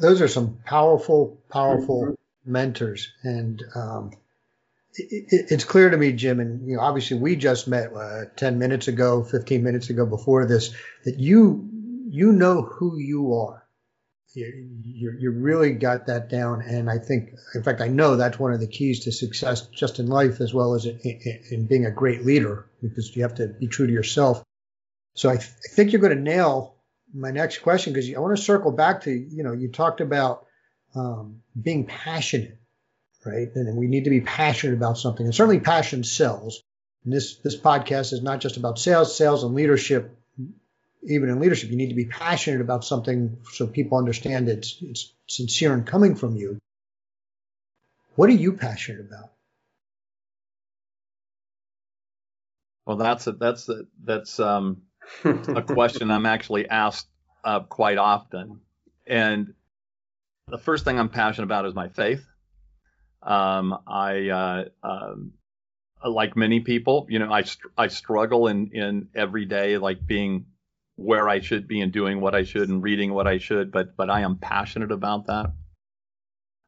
those 0.00 0.20
are 0.20 0.28
some 0.28 0.58
powerful, 0.64 1.40
powerful 1.48 2.02
mm-hmm. 2.02 2.52
mentors, 2.52 3.12
and 3.22 3.62
um, 3.74 4.10
it, 4.94 5.46
it's 5.50 5.64
clear 5.64 5.90
to 5.90 5.96
me, 5.96 6.12
Jim, 6.12 6.40
and 6.40 6.68
you 6.68 6.76
know, 6.76 6.82
obviously 6.82 7.18
we 7.18 7.36
just 7.36 7.68
met 7.68 7.92
uh, 7.94 8.24
10 8.36 8.58
minutes 8.58 8.88
ago, 8.88 9.22
15 9.24 9.62
minutes 9.62 9.90
ago 9.90 10.06
before 10.06 10.46
this, 10.46 10.74
that 11.04 11.18
you 11.18 11.68
you 12.08 12.32
know 12.32 12.62
who 12.62 12.98
you 12.98 13.34
are. 13.34 13.66
You, 14.34 14.70
you, 14.82 15.12
you 15.18 15.30
really 15.30 15.72
got 15.72 16.06
that 16.06 16.30
down, 16.30 16.62
and 16.62 16.88
I 16.88 16.98
think, 16.98 17.34
in 17.54 17.62
fact, 17.62 17.82
I 17.82 17.88
know 17.88 18.16
that's 18.16 18.38
one 18.38 18.54
of 18.54 18.60
the 18.60 18.66
keys 18.66 19.00
to 19.00 19.12
success, 19.12 19.66
just 19.66 19.98
in 19.98 20.06
life 20.06 20.40
as 20.40 20.54
well 20.54 20.74
as 20.74 20.86
in, 20.86 20.98
in, 21.00 21.40
in 21.50 21.66
being 21.66 21.84
a 21.84 21.90
great 21.90 22.24
leader, 22.24 22.66
because 22.80 23.14
you 23.14 23.22
have 23.22 23.34
to 23.34 23.48
be 23.48 23.66
true 23.66 23.86
to 23.86 23.92
yourself. 23.92 24.42
So 25.14 25.28
I, 25.28 25.36
th- 25.36 25.50
I 25.50 25.74
think 25.74 25.92
you're 25.92 26.00
going 26.00 26.16
to 26.16 26.22
nail 26.22 26.76
my 27.14 27.30
next 27.30 27.58
question 27.58 27.92
because 27.92 28.12
I 28.12 28.18
want 28.18 28.36
to 28.36 28.42
circle 28.42 28.72
back 28.72 29.02
to 29.02 29.10
you 29.10 29.42
know 29.42 29.52
you 29.52 29.68
talked 29.68 30.00
about 30.00 30.46
um, 30.94 31.42
being 31.60 31.86
passionate 31.86 32.58
right? 33.24 33.48
And 33.54 33.76
we 33.76 33.86
need 33.86 34.04
to 34.04 34.10
be 34.10 34.20
passionate 34.20 34.74
about 34.74 34.98
something. 34.98 35.24
And 35.24 35.34
certainly 35.34 35.60
passion 35.60 36.04
sells. 36.04 36.62
And 37.04 37.12
this, 37.12 37.36
this 37.36 37.56
podcast 37.56 38.12
is 38.12 38.22
not 38.22 38.40
just 38.40 38.56
about 38.56 38.78
sales, 38.78 39.16
sales 39.16 39.44
and 39.44 39.54
leadership. 39.54 40.16
Even 41.04 41.30
in 41.30 41.40
leadership, 41.40 41.70
you 41.70 41.76
need 41.76 41.88
to 41.88 41.96
be 41.96 42.06
passionate 42.06 42.60
about 42.60 42.84
something 42.84 43.38
so 43.52 43.66
people 43.66 43.98
understand 43.98 44.48
it's, 44.48 44.76
it's 44.80 45.12
sincere 45.26 45.72
and 45.72 45.86
coming 45.86 46.14
from 46.14 46.36
you. 46.36 46.58
What 48.14 48.28
are 48.28 48.34
you 48.34 48.52
passionate 48.52 49.00
about? 49.00 49.30
Well, 52.86 52.96
that's 52.96 53.26
a, 53.26 53.32
that's 53.32 53.68
a, 53.68 53.82
that's 54.04 54.38
um, 54.38 54.82
a 55.24 55.62
question 55.62 56.10
I'm 56.10 56.26
actually 56.26 56.68
asked 56.68 57.08
uh, 57.44 57.60
quite 57.60 57.98
often, 57.98 58.60
and 59.06 59.54
the 60.48 60.58
first 60.58 60.84
thing 60.84 60.98
I'm 60.98 61.08
passionate 61.08 61.46
about 61.46 61.66
is 61.66 61.74
my 61.74 61.88
faith. 61.88 62.24
Um, 63.22 63.78
I, 63.86 64.28
uh, 64.28 64.64
um, 64.82 65.32
like 66.04 66.36
many 66.36 66.60
people, 66.60 67.06
you 67.08 67.18
know, 67.20 67.32
I, 67.32 67.44
I 67.78 67.88
struggle 67.88 68.48
in, 68.48 68.70
in 68.72 69.08
every 69.14 69.44
day, 69.44 69.78
like 69.78 70.04
being 70.04 70.46
where 70.96 71.28
I 71.28 71.40
should 71.40 71.68
be 71.68 71.80
and 71.80 71.92
doing 71.92 72.20
what 72.20 72.34
I 72.34 72.42
should 72.42 72.68
and 72.68 72.82
reading 72.82 73.14
what 73.14 73.26
I 73.26 73.38
should, 73.38 73.70
but, 73.72 73.96
but 73.96 74.10
I 74.10 74.20
am 74.22 74.36
passionate 74.36 74.92
about 74.92 75.26
that. 75.26 75.52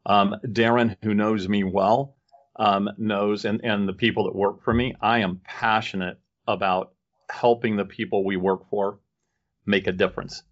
Um, 0.07 0.37
Darren, 0.47 0.97
who 1.03 1.15
knows 1.15 1.49
me 1.49 1.65
well, 1.65 2.17
um, 2.57 2.89
knows, 2.97 3.45
and, 3.45 3.61
and 3.65 3.89
the 3.89 3.93
people 3.93 4.25
that 4.25 4.35
work 4.35 4.63
for 4.63 4.73
me, 4.73 4.95
I 5.01 5.19
am 5.21 5.41
passionate 5.45 6.19
about 6.47 6.94
helping 7.31 7.77
the 7.77 7.85
people 7.85 8.25
we 8.25 8.37
work 8.37 8.69
for 8.71 8.99
make 9.67 9.87
a 9.87 9.93
difference. 9.93 10.43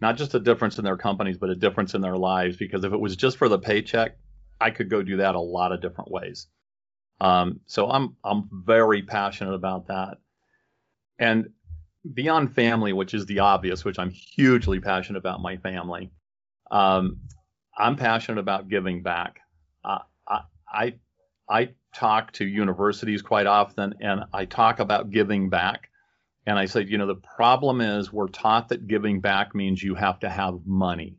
Not 0.00 0.16
just 0.16 0.34
a 0.34 0.40
difference 0.40 0.78
in 0.78 0.84
their 0.84 0.96
companies, 0.96 1.38
but 1.38 1.50
a 1.50 1.54
difference 1.54 1.94
in 1.94 2.00
their 2.00 2.16
lives. 2.16 2.56
Because 2.56 2.84
if 2.84 2.92
it 2.92 3.00
was 3.00 3.16
just 3.16 3.36
for 3.36 3.48
the 3.48 3.58
paycheck, 3.58 4.16
I 4.60 4.70
could 4.70 4.90
go 4.90 5.02
do 5.02 5.18
that 5.18 5.34
a 5.34 5.40
lot 5.40 5.72
of 5.72 5.80
different 5.80 6.10
ways. 6.10 6.48
Um, 7.20 7.60
so 7.66 7.88
I'm 7.88 8.16
I'm 8.24 8.48
very 8.52 9.02
passionate 9.02 9.54
about 9.54 9.88
that. 9.88 10.18
And 11.18 11.50
beyond 12.14 12.54
family, 12.54 12.92
which 12.92 13.14
is 13.14 13.26
the 13.26 13.38
obvious, 13.38 13.84
which 13.84 13.98
I'm 13.98 14.10
hugely 14.10 14.80
passionate 14.80 15.18
about 15.18 15.40
my 15.40 15.56
family. 15.56 16.10
Um, 16.70 17.20
I'm 17.76 17.96
passionate 17.96 18.40
about 18.40 18.68
giving 18.68 19.02
back. 19.02 19.40
Uh, 19.84 20.00
I, 20.26 20.40
I 20.72 20.94
I 21.48 21.68
talk 21.94 22.32
to 22.32 22.44
universities 22.44 23.22
quite 23.22 23.46
often, 23.46 23.94
and 24.00 24.24
I 24.32 24.44
talk 24.46 24.80
about 24.80 25.10
giving 25.10 25.48
back. 25.48 25.90
And 26.46 26.58
I 26.58 26.66
said, 26.66 26.88
you 26.88 26.98
know, 26.98 27.06
the 27.06 27.14
problem 27.36 27.80
is 27.80 28.12
we're 28.12 28.28
taught 28.28 28.68
that 28.68 28.88
giving 28.88 29.20
back 29.20 29.54
means 29.54 29.82
you 29.82 29.94
have 29.94 30.20
to 30.20 30.28
have 30.28 30.66
money, 30.66 31.16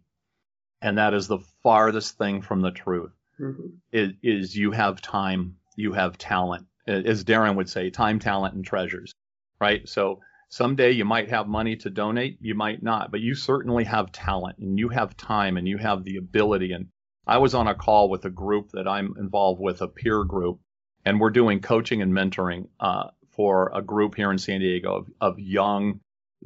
and 0.81 0.97
that 0.97 1.13
is 1.13 1.27
the 1.27 1.39
farthest 1.61 2.17
thing 2.17 2.41
from 2.41 2.61
the 2.61 2.71
truth 2.71 3.13
mm-hmm. 3.39 3.67
is, 3.91 4.11
is 4.21 4.55
you 4.55 4.71
have 4.71 5.01
time, 5.01 5.55
you 5.75 5.93
have 5.93 6.17
talent, 6.17 6.65
as 6.87 7.23
Darren 7.23 7.55
would 7.55 7.69
say, 7.69 7.89
time, 7.89 8.19
talent, 8.19 8.55
and 8.55 8.65
treasures, 8.65 9.13
right? 9.61 9.87
So 9.87 10.19
someday 10.49 10.91
you 10.91 11.05
might 11.05 11.29
have 11.29 11.47
money 11.47 11.77
to 11.77 11.89
donate, 11.89 12.37
you 12.41 12.55
might 12.55 12.83
not, 12.83 13.11
but 13.11 13.21
you 13.21 13.35
certainly 13.35 13.85
have 13.85 14.11
talent 14.11 14.57
and 14.57 14.77
you 14.77 14.89
have 14.89 15.15
time 15.15 15.57
and 15.57 15.67
you 15.67 15.77
have 15.77 16.03
the 16.03 16.17
ability. 16.17 16.73
And 16.73 16.87
I 17.25 17.37
was 17.37 17.55
on 17.55 17.67
a 17.67 17.75
call 17.75 18.09
with 18.09 18.25
a 18.25 18.29
group 18.29 18.71
that 18.73 18.87
I'm 18.87 19.15
involved 19.17 19.61
with, 19.61 19.81
a 19.81 19.87
peer 19.87 20.23
group, 20.25 20.59
and 21.05 21.19
we're 21.19 21.29
doing 21.29 21.61
coaching 21.61 22.01
and 22.01 22.13
mentoring 22.13 22.67
uh, 22.79 23.07
for 23.35 23.71
a 23.73 23.81
group 23.81 24.15
here 24.15 24.31
in 24.31 24.37
San 24.37 24.59
Diego 24.59 24.95
of, 24.95 25.07
of 25.19 25.39
young 25.39 25.99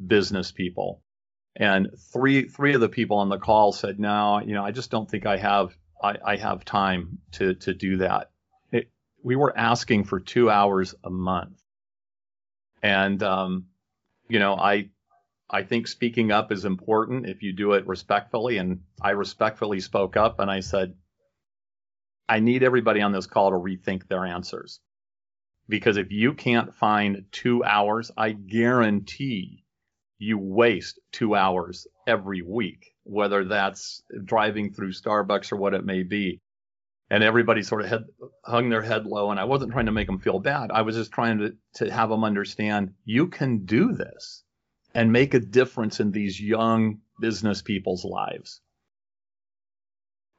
business 0.06 0.52
people. 0.52 1.02
And 1.56 1.90
three 2.14 2.48
three 2.48 2.76
of 2.76 2.82
the 2.82 2.90
people 2.90 3.18
on 3.18 3.30
the 3.30 3.40
call 3.40 3.72
said, 3.72 4.00
"No, 4.00 4.40
you 4.40 4.54
know, 4.54 4.64
I 4.64 4.72
just 4.72 4.92
don't 4.92 5.10
think 5.10 5.26
I 5.26 5.38
have 5.38 5.76
I, 6.02 6.16
I 6.24 6.36
have 6.38 6.64
time 6.64 7.20
to 7.34 7.56
to 7.56 7.74
do 7.74 7.98
that. 7.98 8.30
It, 8.72 8.92
we 9.24 9.36
were 9.36 9.58
asking 9.58 10.04
for 10.04 10.20
two 10.20 10.52
hours 10.52 10.94
a 11.04 11.10
month, 11.10 11.60
and 12.84 13.24
um, 13.24 13.66
you 14.28 14.38
know, 14.38 14.56
I 14.56 14.90
I 15.50 15.64
think 15.64 15.88
speaking 15.88 16.32
up 16.32 16.52
is 16.52 16.66
important 16.66 17.28
if 17.28 17.42
you 17.42 17.54
do 17.54 17.74
it 17.74 17.88
respectfully. 17.88 18.58
And 18.58 18.82
I 19.02 19.12
respectfully 19.12 19.80
spoke 19.80 20.18
up 20.18 20.40
and 20.40 20.52
I 20.52 20.60
said, 20.60 20.96
I 22.28 22.40
need 22.40 22.64
everybody 22.64 23.02
on 23.02 23.14
this 23.14 23.28
call 23.28 23.52
to 23.52 23.58
rethink 23.58 24.08
their 24.08 24.26
answers. 24.26 24.82
Because 25.70 25.98
if 25.98 26.12
you 26.12 26.34
can't 26.34 26.74
find 26.74 27.26
two 27.32 27.64
hours, 27.64 28.12
I 28.16 28.32
guarantee 28.32 29.66
you 30.18 30.38
waste 30.38 31.00
two 31.12 31.36
hours 31.36 31.88
every 32.08 32.42
week 32.42 32.94
whether 33.08 33.46
that's 33.46 34.04
driving 34.24 34.74
through 34.74 34.92
Starbucks 34.92 35.52
or 35.52 35.56
what 35.58 35.74
it 35.74 35.86
may 35.86 36.04
be. 36.04 36.42
And 37.10 37.24
everybody 37.24 37.64
sort 37.64 37.84
of 37.84 37.90
had 37.90 38.06
hung 38.44 38.70
their 38.70 38.82
head 38.82 39.06
low. 39.06 39.32
And 39.32 39.40
I 39.40 39.46
wasn't 39.46 39.72
trying 39.72 39.86
to 39.86 39.94
make 39.94 40.08
them 40.08 40.20
feel 40.20 40.40
bad. 40.40 40.72
I 40.72 40.82
was 40.82 40.96
just 40.96 41.12
trying 41.12 41.38
to, 41.40 41.56
to 41.76 41.92
have 41.92 42.10
them 42.10 42.26
understand 42.26 42.94
you 43.06 43.28
can 43.28 43.66
do 43.66 43.94
this 43.94 44.44
and 44.94 45.14
make 45.14 45.34
a 45.34 45.40
difference 45.40 46.02
in 46.02 46.12
these 46.12 46.40
young 46.40 47.00
business 47.20 47.62
people's 47.62 48.04
lives. 48.04 48.60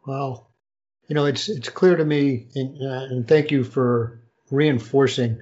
Well, 0.06 0.50
you 1.08 1.14
know, 1.14 1.25
it's 1.25 1.49
it's 1.49 1.70
clear 1.70 1.97
to 1.97 2.04
me, 2.04 2.49
and, 2.54 2.82
uh, 2.82 3.06
and 3.11 3.26
thank 3.26 3.50
you 3.50 3.64
for 3.64 4.23
reinforcing 4.50 5.40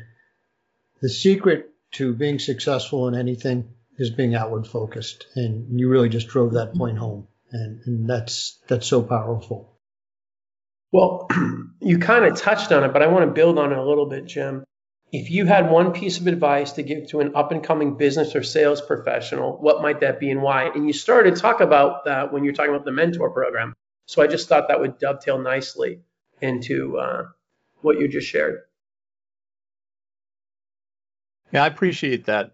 the 1.00 1.08
secret 1.08 1.70
to 1.92 2.14
being 2.14 2.38
successful 2.38 3.08
in 3.08 3.14
anything 3.14 3.72
is 3.98 4.10
being 4.10 4.34
outward 4.34 4.66
focused, 4.66 5.26
and 5.34 5.78
you 5.78 5.88
really 5.88 6.08
just 6.08 6.28
drove 6.28 6.52
that 6.54 6.74
point 6.74 6.98
home, 6.98 7.26
and, 7.50 7.80
and 7.86 8.08
that's 8.08 8.58
that's 8.68 8.86
so 8.86 9.02
powerful. 9.02 9.72
Well, 10.92 11.28
you 11.80 11.98
kind 11.98 12.24
of 12.24 12.36
touched 12.36 12.72
on 12.72 12.84
it, 12.84 12.92
but 12.92 13.02
I 13.02 13.06
want 13.08 13.26
to 13.26 13.32
build 13.32 13.58
on 13.58 13.72
it 13.72 13.78
a 13.78 13.84
little 13.84 14.06
bit, 14.06 14.26
Jim. 14.26 14.64
If 15.12 15.30
you 15.30 15.46
had 15.46 15.70
one 15.70 15.92
piece 15.92 16.18
of 16.18 16.26
advice 16.26 16.72
to 16.72 16.82
give 16.82 17.08
to 17.08 17.20
an 17.20 17.36
up 17.36 17.52
and 17.52 17.62
coming 17.62 17.96
business 17.96 18.34
or 18.34 18.42
sales 18.42 18.80
professional, 18.80 19.56
what 19.56 19.80
might 19.80 20.00
that 20.00 20.18
be 20.18 20.30
and 20.30 20.42
why? 20.42 20.64
And 20.64 20.86
you 20.86 20.92
started 20.92 21.34
to 21.34 21.40
talk 21.40 21.60
about 21.60 22.04
that 22.06 22.32
when 22.32 22.44
you're 22.44 22.52
talking 22.52 22.74
about 22.74 22.84
the 22.84 22.92
mentor 22.92 23.30
program. 23.30 23.74
So 24.06 24.20
I 24.20 24.26
just 24.26 24.48
thought 24.48 24.68
that 24.68 24.80
would 24.80 24.98
dovetail 24.98 25.38
nicely 25.38 26.00
into 26.40 26.98
uh, 26.98 27.22
what 27.82 27.98
you 28.00 28.08
just 28.08 28.26
shared. 28.26 28.60
Yeah, 31.56 31.64
I 31.64 31.68
appreciate 31.68 32.26
that 32.26 32.52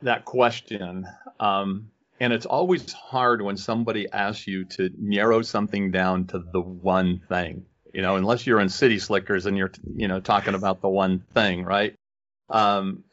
that 0.00 0.24
question. 0.24 1.06
Um, 1.38 1.90
and 2.20 2.32
it's 2.32 2.46
always 2.46 2.90
hard 2.90 3.42
when 3.42 3.58
somebody 3.58 4.10
asks 4.10 4.46
you 4.46 4.64
to 4.64 4.88
narrow 4.98 5.42
something 5.42 5.90
down 5.90 6.26
to 6.28 6.38
the 6.38 6.62
one 6.62 7.20
thing, 7.28 7.66
you 7.92 8.00
know, 8.00 8.16
unless 8.16 8.46
you're 8.46 8.60
in 8.60 8.70
City 8.70 8.98
Slickers 8.98 9.44
and 9.44 9.58
you're, 9.58 9.72
you 9.94 10.08
know, 10.08 10.20
talking 10.20 10.54
about 10.54 10.80
the 10.80 10.88
one 10.88 11.22
thing, 11.34 11.64
right? 11.64 11.94
Um, 12.48 13.04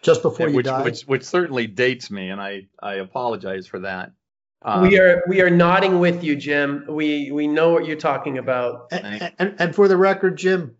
Just 0.00 0.22
before 0.22 0.48
you 0.48 0.56
which, 0.56 0.64
die. 0.64 0.84
Which, 0.84 1.02
which 1.02 1.24
certainly 1.24 1.66
dates 1.66 2.10
me, 2.10 2.30
and 2.30 2.40
I, 2.40 2.62
I 2.82 2.94
apologize 2.94 3.66
for 3.66 3.80
that. 3.80 4.12
Um, 4.62 4.80
we 4.88 4.98
are 4.98 5.22
we 5.28 5.42
are 5.42 5.50
nodding 5.50 5.98
with 5.98 6.24
you, 6.24 6.34
Jim. 6.34 6.86
We 6.88 7.30
we 7.30 7.46
know 7.46 7.72
what 7.72 7.84
you're 7.84 7.96
talking 7.96 8.38
about. 8.38 8.86
And, 8.90 9.34
and, 9.38 9.54
and 9.58 9.74
for 9.74 9.86
the 9.86 9.98
record, 9.98 10.38
Jim, 10.38 10.76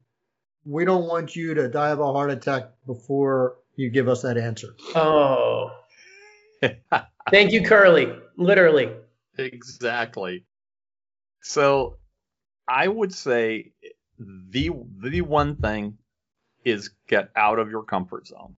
we 0.64 0.86
don't 0.86 1.06
want 1.06 1.36
you 1.36 1.52
to 1.52 1.68
die 1.68 1.90
of 1.90 2.00
a 2.00 2.10
heart 2.10 2.30
attack 2.30 2.70
before 2.86 3.56
you 3.76 3.90
give 3.90 4.08
us 4.08 4.22
that 4.22 4.36
answer. 4.36 4.74
Oh. 4.94 5.70
Thank 7.30 7.52
you, 7.52 7.62
Curly. 7.62 8.12
Literally. 8.36 8.90
Exactly. 9.38 10.44
So 11.42 11.96
I 12.68 12.86
would 12.86 13.12
say 13.12 13.72
the 14.18 14.70
the 15.02 15.20
one 15.22 15.56
thing 15.56 15.98
is 16.64 16.90
get 17.08 17.30
out 17.34 17.58
of 17.58 17.70
your 17.70 17.82
comfort 17.82 18.28
zone. 18.28 18.56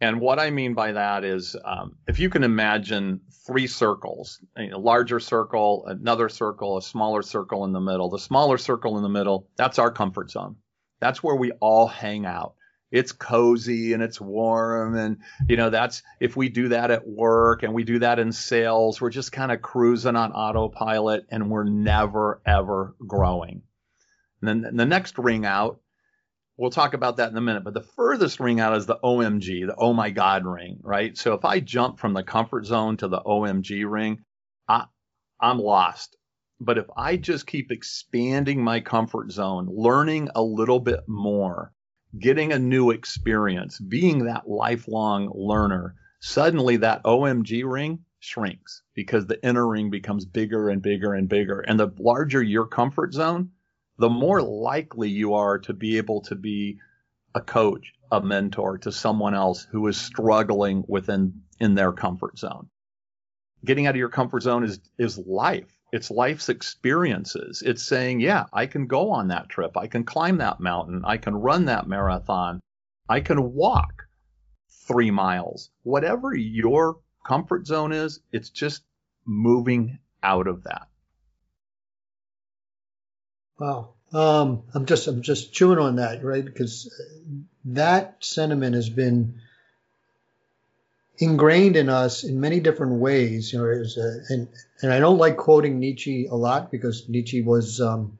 And 0.00 0.20
what 0.20 0.38
I 0.38 0.50
mean 0.50 0.74
by 0.74 0.92
that 0.92 1.24
is, 1.24 1.56
um, 1.64 1.96
if 2.08 2.18
you 2.18 2.28
can 2.28 2.42
imagine 2.42 3.20
three 3.46 3.66
circles, 3.66 4.40
a 4.56 4.76
larger 4.76 5.20
circle, 5.20 5.84
another 5.86 6.28
circle, 6.28 6.76
a 6.76 6.82
smaller 6.82 7.22
circle 7.22 7.64
in 7.64 7.72
the 7.72 7.80
middle. 7.80 8.10
The 8.10 8.18
smaller 8.18 8.58
circle 8.58 8.96
in 8.96 9.02
the 9.02 9.08
middle, 9.08 9.48
that's 9.56 9.78
our 9.78 9.90
comfort 9.90 10.30
zone. 10.30 10.56
That's 11.00 11.22
where 11.22 11.36
we 11.36 11.52
all 11.52 11.86
hang 11.86 12.26
out. 12.26 12.54
It's 12.94 13.12
cozy 13.12 13.92
and 13.92 14.02
it's 14.02 14.20
warm. 14.20 14.96
And, 14.96 15.18
you 15.48 15.56
know, 15.56 15.70
that's 15.70 16.02
if 16.20 16.36
we 16.36 16.48
do 16.48 16.68
that 16.68 16.90
at 16.90 17.06
work 17.06 17.62
and 17.62 17.74
we 17.74 17.84
do 17.84 17.98
that 17.98 18.18
in 18.18 18.32
sales, 18.32 19.00
we're 19.00 19.10
just 19.10 19.32
kind 19.32 19.50
of 19.52 19.60
cruising 19.60 20.16
on 20.16 20.32
autopilot 20.32 21.26
and 21.30 21.50
we're 21.50 21.64
never, 21.64 22.40
ever 22.46 22.94
growing. 23.06 23.62
And 24.40 24.64
then 24.64 24.76
the 24.76 24.86
next 24.86 25.18
ring 25.18 25.44
out 25.44 25.80
We'll 26.56 26.70
talk 26.70 26.94
about 26.94 27.16
that 27.16 27.32
in 27.32 27.36
a 27.36 27.40
minute. 27.40 27.64
But 27.64 27.74
the 27.74 27.82
furthest 27.82 28.38
ring 28.38 28.60
out 28.60 28.76
is 28.76 28.86
the 28.86 28.98
OMG, 29.02 29.66
the 29.66 29.74
oh 29.76 29.92
my 29.92 30.10
God 30.10 30.46
ring, 30.46 30.78
right? 30.82 31.16
So 31.18 31.34
if 31.34 31.44
I 31.44 31.58
jump 31.58 31.98
from 31.98 32.14
the 32.14 32.22
comfort 32.22 32.64
zone 32.64 32.96
to 32.98 33.08
the 33.08 33.20
OMG 33.20 33.90
ring, 33.90 34.22
I, 34.68 34.84
I'm 35.40 35.58
lost. 35.58 36.16
But 36.60 36.78
if 36.78 36.86
I 36.96 37.16
just 37.16 37.48
keep 37.48 37.72
expanding 37.72 38.62
my 38.62 38.78
comfort 38.80 39.32
zone, 39.32 39.68
learning 39.68 40.28
a 40.36 40.42
little 40.42 40.78
bit 40.78 41.00
more, 41.08 41.72
getting 42.18 42.52
a 42.52 42.58
new 42.58 42.90
experience, 42.90 43.78
being 43.78 44.24
that 44.24 44.48
lifelong 44.48 45.30
learner, 45.34 45.94
suddenly 46.20 46.78
that 46.78 47.02
OMG 47.04 47.70
ring 47.70 48.04
shrinks 48.20 48.82
because 48.94 49.26
the 49.26 49.44
inner 49.46 49.66
ring 49.66 49.90
becomes 49.90 50.24
bigger 50.24 50.70
and 50.70 50.80
bigger 50.80 51.14
and 51.14 51.28
bigger. 51.28 51.60
And 51.60 51.78
the 51.78 51.92
larger 51.98 52.42
your 52.42 52.66
comfort 52.66 53.12
zone, 53.12 53.50
the 53.98 54.08
more 54.08 54.42
likely 54.42 55.10
you 55.10 55.34
are 55.34 55.58
to 55.60 55.74
be 55.74 55.98
able 55.98 56.22
to 56.22 56.34
be 56.34 56.78
a 57.34 57.40
coach, 57.40 57.92
a 58.10 58.20
mentor 58.20 58.78
to 58.78 58.92
someone 58.92 59.34
else 59.34 59.66
who 59.70 59.86
is 59.88 59.96
struggling 59.96 60.84
within 60.88 61.42
in 61.60 61.74
their 61.74 61.92
comfort 61.92 62.38
zone. 62.38 62.68
Getting 63.64 63.86
out 63.86 63.94
of 63.94 63.98
your 63.98 64.08
comfort 64.08 64.42
zone 64.42 64.64
is 64.64 64.80
is 64.98 65.18
life. 65.18 65.70
It's 65.94 66.10
life's 66.10 66.48
experiences. 66.48 67.62
It's 67.64 67.84
saying, 67.84 68.18
yeah, 68.18 68.46
I 68.52 68.66
can 68.66 68.88
go 68.88 69.12
on 69.12 69.28
that 69.28 69.48
trip. 69.48 69.76
I 69.76 69.86
can 69.86 70.02
climb 70.02 70.38
that 70.38 70.58
mountain. 70.58 71.04
I 71.04 71.18
can 71.18 71.36
run 71.36 71.66
that 71.66 71.86
marathon. 71.86 72.58
I 73.08 73.20
can 73.20 73.52
walk 73.52 74.08
three 74.88 75.12
miles. 75.12 75.70
Whatever 75.84 76.34
your 76.34 76.98
comfort 77.24 77.68
zone 77.68 77.92
is, 77.92 78.18
it's 78.32 78.50
just 78.50 78.82
moving 79.24 80.00
out 80.20 80.48
of 80.48 80.64
that. 80.64 80.88
Wow. 83.60 83.90
Um, 84.12 84.64
I'm 84.74 84.86
just 84.86 85.06
I'm 85.06 85.22
just 85.22 85.52
chewing 85.52 85.78
on 85.78 85.96
that, 85.96 86.24
right? 86.24 86.44
Because 86.44 86.92
that 87.66 88.16
sentiment 88.18 88.74
has 88.74 88.90
been 88.90 89.40
ingrained 91.18 91.76
in 91.76 91.88
us 91.88 92.24
in 92.24 92.40
many 92.40 92.60
different 92.60 92.94
ways. 92.94 93.52
You 93.52 93.58
know, 93.58 93.66
a, 93.66 94.32
and 94.32 94.48
and 94.82 94.92
I 94.92 94.98
don't 95.00 95.18
like 95.18 95.36
quoting 95.36 95.78
Nietzsche 95.78 96.26
a 96.26 96.34
lot 96.34 96.70
because 96.70 97.08
Nietzsche 97.08 97.42
was 97.42 97.80
um, 97.80 98.18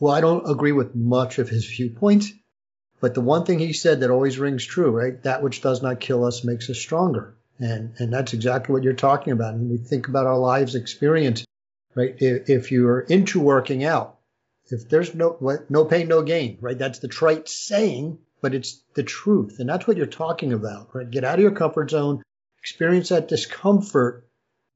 well, 0.00 0.14
I 0.14 0.20
don't 0.20 0.48
agree 0.48 0.72
with 0.72 0.94
much 0.94 1.38
of 1.38 1.48
his 1.48 1.66
viewpoint, 1.66 2.26
but 3.00 3.14
the 3.14 3.20
one 3.20 3.44
thing 3.44 3.58
he 3.58 3.72
said 3.72 4.00
that 4.00 4.10
always 4.10 4.38
rings 4.38 4.64
true, 4.64 4.90
right? 4.90 5.22
That 5.22 5.42
which 5.42 5.62
does 5.62 5.82
not 5.82 6.00
kill 6.00 6.24
us 6.24 6.44
makes 6.44 6.68
us 6.70 6.78
stronger, 6.78 7.36
and 7.58 7.94
and 7.98 8.12
that's 8.12 8.32
exactly 8.32 8.72
what 8.72 8.82
you're 8.82 8.94
talking 8.94 9.32
about. 9.32 9.54
And 9.54 9.70
we 9.70 9.78
think 9.78 10.08
about 10.08 10.26
our 10.26 10.38
lives 10.38 10.74
experience, 10.74 11.44
right? 11.94 12.14
If, 12.18 12.48
if 12.48 12.72
you're 12.72 13.00
into 13.00 13.40
working 13.40 13.84
out 13.84 14.18
if 14.72 14.88
there's 14.88 15.14
no 15.14 15.36
no 15.68 15.84
pain, 15.84 16.08
no 16.08 16.22
gain, 16.22 16.58
right? 16.60 16.78
That's 16.78 16.98
the 16.98 17.08
trite 17.08 17.48
saying, 17.48 18.18
but 18.42 18.54
it's 18.54 18.82
the 18.94 19.02
truth, 19.02 19.60
and 19.60 19.68
that's 19.68 19.86
what 19.86 19.96
you're 19.96 20.06
talking 20.06 20.52
about, 20.52 20.94
right? 20.94 21.10
Get 21.10 21.24
out 21.24 21.36
of 21.36 21.40
your 21.40 21.52
comfort 21.52 21.90
zone, 21.90 22.22
experience 22.58 23.08
that 23.08 23.28
discomfort, 23.28 24.28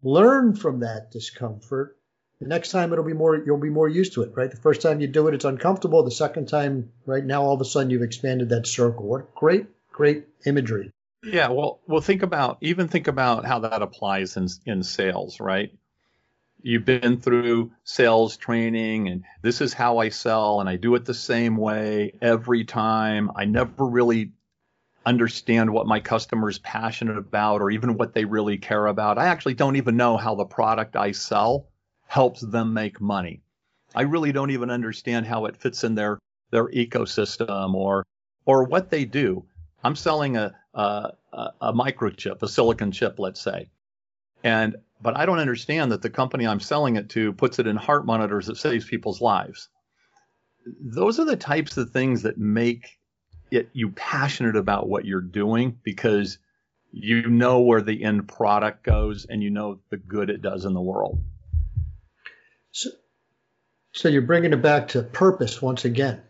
learn 0.02 0.54
from 0.54 0.80
that 0.80 1.10
discomfort. 1.10 1.98
The 2.40 2.48
next 2.48 2.70
time 2.70 2.92
it'll 2.92 3.04
be 3.04 3.12
more, 3.12 3.36
you'll 3.36 3.58
be 3.58 3.70
more 3.70 3.88
used 3.88 4.14
to 4.14 4.22
it, 4.22 4.32
right? 4.36 4.50
The 4.50 4.56
first 4.56 4.82
time 4.82 5.00
you 5.00 5.08
do 5.08 5.26
it, 5.28 5.34
it's 5.34 5.44
uncomfortable. 5.44 6.04
The 6.04 6.10
second 6.10 6.46
time, 6.46 6.92
right 7.06 7.24
now, 7.24 7.42
all 7.42 7.54
of 7.54 7.60
a 7.60 7.64
sudden 7.64 7.90
you've 7.90 8.02
expanded 8.02 8.50
that 8.50 8.66
circle. 8.66 9.06
What 9.06 9.34
great, 9.34 9.66
great 9.90 10.26
imagery. 10.44 10.90
Yeah, 11.24 11.48
well, 11.48 11.80
well, 11.88 12.00
think 12.00 12.22
about 12.22 12.58
even 12.60 12.88
think 12.88 13.08
about 13.08 13.44
how 13.44 13.60
that 13.60 13.82
applies 13.82 14.36
in 14.36 14.46
in 14.64 14.82
sales, 14.84 15.40
right? 15.40 15.72
You've 16.62 16.84
been 16.84 17.20
through 17.20 17.72
sales 17.84 18.36
training 18.36 19.08
and 19.08 19.24
this 19.42 19.60
is 19.60 19.72
how 19.72 19.98
I 19.98 20.08
sell 20.08 20.60
and 20.60 20.68
I 20.68 20.76
do 20.76 20.94
it 20.94 21.04
the 21.04 21.14
same 21.14 21.56
way 21.56 22.12
every 22.20 22.64
time. 22.64 23.30
I 23.36 23.44
never 23.44 23.86
really 23.86 24.32
understand 25.04 25.70
what 25.70 25.86
my 25.86 26.00
customer's 26.00 26.58
passionate 26.58 27.16
about 27.16 27.62
or 27.62 27.70
even 27.70 27.96
what 27.96 28.12
they 28.12 28.24
really 28.24 28.58
care 28.58 28.86
about. 28.86 29.18
I 29.18 29.26
actually 29.26 29.54
don't 29.54 29.76
even 29.76 29.96
know 29.96 30.16
how 30.16 30.34
the 30.34 30.44
product 30.44 30.96
I 30.96 31.12
sell 31.12 31.68
helps 32.06 32.40
them 32.40 32.74
make 32.74 33.00
money. 33.00 33.42
I 33.94 34.02
really 34.02 34.32
don't 34.32 34.50
even 34.50 34.70
understand 34.70 35.26
how 35.26 35.46
it 35.46 35.56
fits 35.56 35.84
in 35.84 35.94
their 35.94 36.18
their 36.50 36.68
ecosystem 36.68 37.74
or 37.74 38.04
or 38.44 38.64
what 38.64 38.90
they 38.90 39.04
do. 39.04 39.44
I'm 39.84 39.96
selling 39.96 40.36
a 40.36 40.52
a, 40.74 41.12
a 41.32 41.72
microchip, 41.72 42.42
a 42.42 42.48
silicon 42.48 42.92
chip, 42.92 43.18
let's 43.18 43.40
say, 43.40 43.68
and 44.44 44.76
but 45.00 45.16
I 45.16 45.26
don't 45.26 45.38
understand 45.38 45.92
that 45.92 46.02
the 46.02 46.10
company 46.10 46.46
I'm 46.46 46.60
selling 46.60 46.96
it 46.96 47.10
to 47.10 47.32
puts 47.32 47.58
it 47.58 47.66
in 47.66 47.76
heart 47.76 48.06
monitors 48.06 48.46
that 48.46 48.56
saves 48.56 48.84
people's 48.84 49.20
lives. 49.20 49.68
Those 50.80 51.20
are 51.20 51.24
the 51.24 51.36
types 51.36 51.76
of 51.76 51.90
things 51.90 52.22
that 52.22 52.38
make 52.38 52.98
it 53.50 53.68
you 53.72 53.90
passionate 53.90 54.56
about 54.56 54.88
what 54.88 55.04
you're 55.04 55.20
doing 55.20 55.78
because 55.82 56.38
you 56.90 57.28
know 57.28 57.60
where 57.60 57.82
the 57.82 58.02
end 58.02 58.26
product 58.26 58.82
goes 58.82 59.26
and 59.26 59.42
you 59.42 59.50
know 59.50 59.78
the 59.90 59.96
good 59.96 60.30
it 60.30 60.42
does 60.42 60.64
in 60.64 60.72
the 60.72 60.80
world. 60.80 61.22
So, 62.72 62.90
so 63.92 64.08
you're 64.08 64.22
bringing 64.22 64.52
it 64.52 64.62
back 64.62 64.88
to 64.88 65.02
purpose 65.02 65.62
once 65.62 65.84
again, 65.84 66.22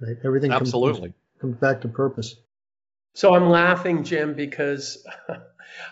right? 0.00 0.16
Everything 0.24 0.52
absolutely 0.52 1.10
comes, 1.10 1.40
comes 1.40 1.56
back 1.56 1.80
to 1.82 1.88
purpose. 1.88 2.36
So 3.18 3.34
I'm 3.34 3.50
laughing, 3.50 4.04
Jim, 4.04 4.34
because 4.34 5.04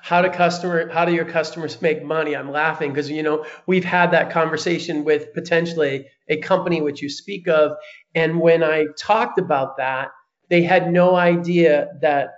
how 0.01 0.23
do 0.23 0.31
customer 0.31 0.89
how 0.89 1.05
do 1.05 1.13
your 1.13 1.25
customers 1.25 1.83
make 1.83 2.05
money? 2.05 2.37
I'm 2.37 2.53
laughing 2.53 2.93
because 2.93 3.11
you 3.11 3.25
know 3.25 3.45
we've 3.67 3.85
had 3.85 4.13
that 4.13 4.31
conversation 4.31 5.03
with 5.03 5.35
potentially 5.35 6.07
a 6.29 6.37
company 6.37 6.81
which 6.81 7.03
you 7.03 7.09
speak 7.09 7.49
of. 7.49 7.73
And 8.15 8.41
when 8.41 8.63
i 8.63 8.85
talked 8.97 9.41
about 9.41 9.79
that 9.79 10.11
they 10.51 10.63
had 10.63 10.93
no 10.93 11.17
idea 11.17 11.89
that 12.01 12.29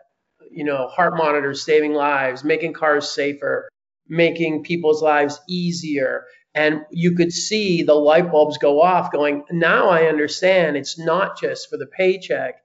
you 0.50 0.64
know 0.64 0.86
heart 0.86 1.18
monitors 1.18 1.66
saving 1.66 1.92
lives 1.92 2.42
making 2.42 2.72
cars 2.72 3.12
safer 3.12 3.68
making 4.08 4.62
people's 4.62 5.02
lives 5.02 5.38
easier. 5.46 6.24
And 6.54 6.86
you 6.90 7.14
could 7.14 7.30
see 7.30 7.82
the 7.82 7.92
light 7.92 8.32
bulbs 8.32 8.56
go 8.56 8.80
off 8.80 9.12
going 9.12 9.44
now 9.50 9.90
i 9.90 10.06
understand 10.06 10.78
it's 10.78 10.98
not 10.98 11.38
just 11.38 11.68
for 11.68 11.76
the 11.76 11.84
paycheck 11.84 12.62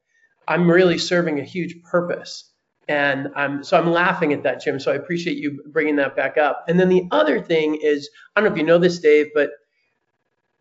i'm 0.48 0.70
really 0.70 0.98
serving 0.98 1.40
a 1.40 1.44
huge 1.44 1.82
purpose 1.84 2.54
and 2.88 3.30
I'm, 3.36 3.64
so 3.64 3.78
I'm 3.78 3.92
laughing 3.92 4.34
at 4.34 4.44
that, 4.44 4.62
Jim. 4.62 4.80
So 4.80 4.92
I 4.92 4.96
appreciate 4.96 5.38
you 5.38 5.64
bringing 5.68 5.98
that 5.98 6.16
back 6.16 6.38
up. 6.38 6.66
And 6.68 6.80
then 6.80 6.90
the 6.90 7.08
other 7.12 7.42
thing 7.42 7.80
is, 7.82 8.10
I 8.36 8.42
don't 8.42 8.50
know 8.50 8.54
if 8.54 8.60
you 8.60 8.66
know 8.66 8.78
this, 8.78 9.00
Dave, 9.00 9.28
but 9.34 9.52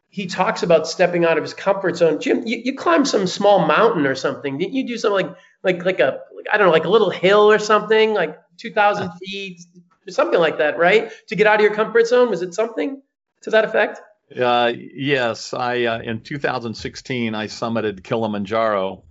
he 0.09 0.27
talks 0.27 0.63
about 0.63 0.87
stepping 0.87 1.25
out 1.25 1.37
of 1.37 1.43
his 1.43 1.55
comfort 1.55 1.97
zone. 1.97 2.21
Jim, 2.21 2.47
you, 2.47 2.61
you 2.65 2.77
climbed 2.77 3.09
some 3.09 3.27
small 3.27 3.67
mountain 3.67 4.07
or 4.07 4.15
something. 4.15 4.59
Didn't 4.59 4.75
you 4.75 4.87
do 4.87 4.99
something 4.99 5.27
like, 5.27 5.37
like, 5.65 5.85
like 5.85 6.01
a, 6.01 6.21
like, 6.37 6.47
I 6.53 6.59
don't 6.59 6.69
know, 6.69 6.73
like 6.73 6.85
a 6.85 6.91
little 6.91 7.11
hill 7.11 7.51
or 7.51 7.59
something, 7.59 8.15
like 8.15 8.39
2,000 8.59 9.11
feet, 9.19 9.61
something 10.09 10.39
like 10.39 10.59
that, 10.59 10.79
right? 10.79 11.11
To 11.29 11.35
get 11.35 11.47
out 11.47 11.57
of 11.57 11.63
your 11.63 11.75
comfort 11.75 12.07
zone. 12.07 12.31
Was 12.31 12.43
it 12.43 12.55
something 12.55 13.03
to 13.43 13.51
that 13.51 13.65
effect? 13.65 14.01
Uh, 14.39 14.73
yes, 14.77 15.53
I 15.53 15.85
uh, 15.85 15.99
in 16.01 16.21
2016 16.21 17.35
I 17.35 17.47
summited 17.49 18.03
Kilimanjaro 18.03 19.05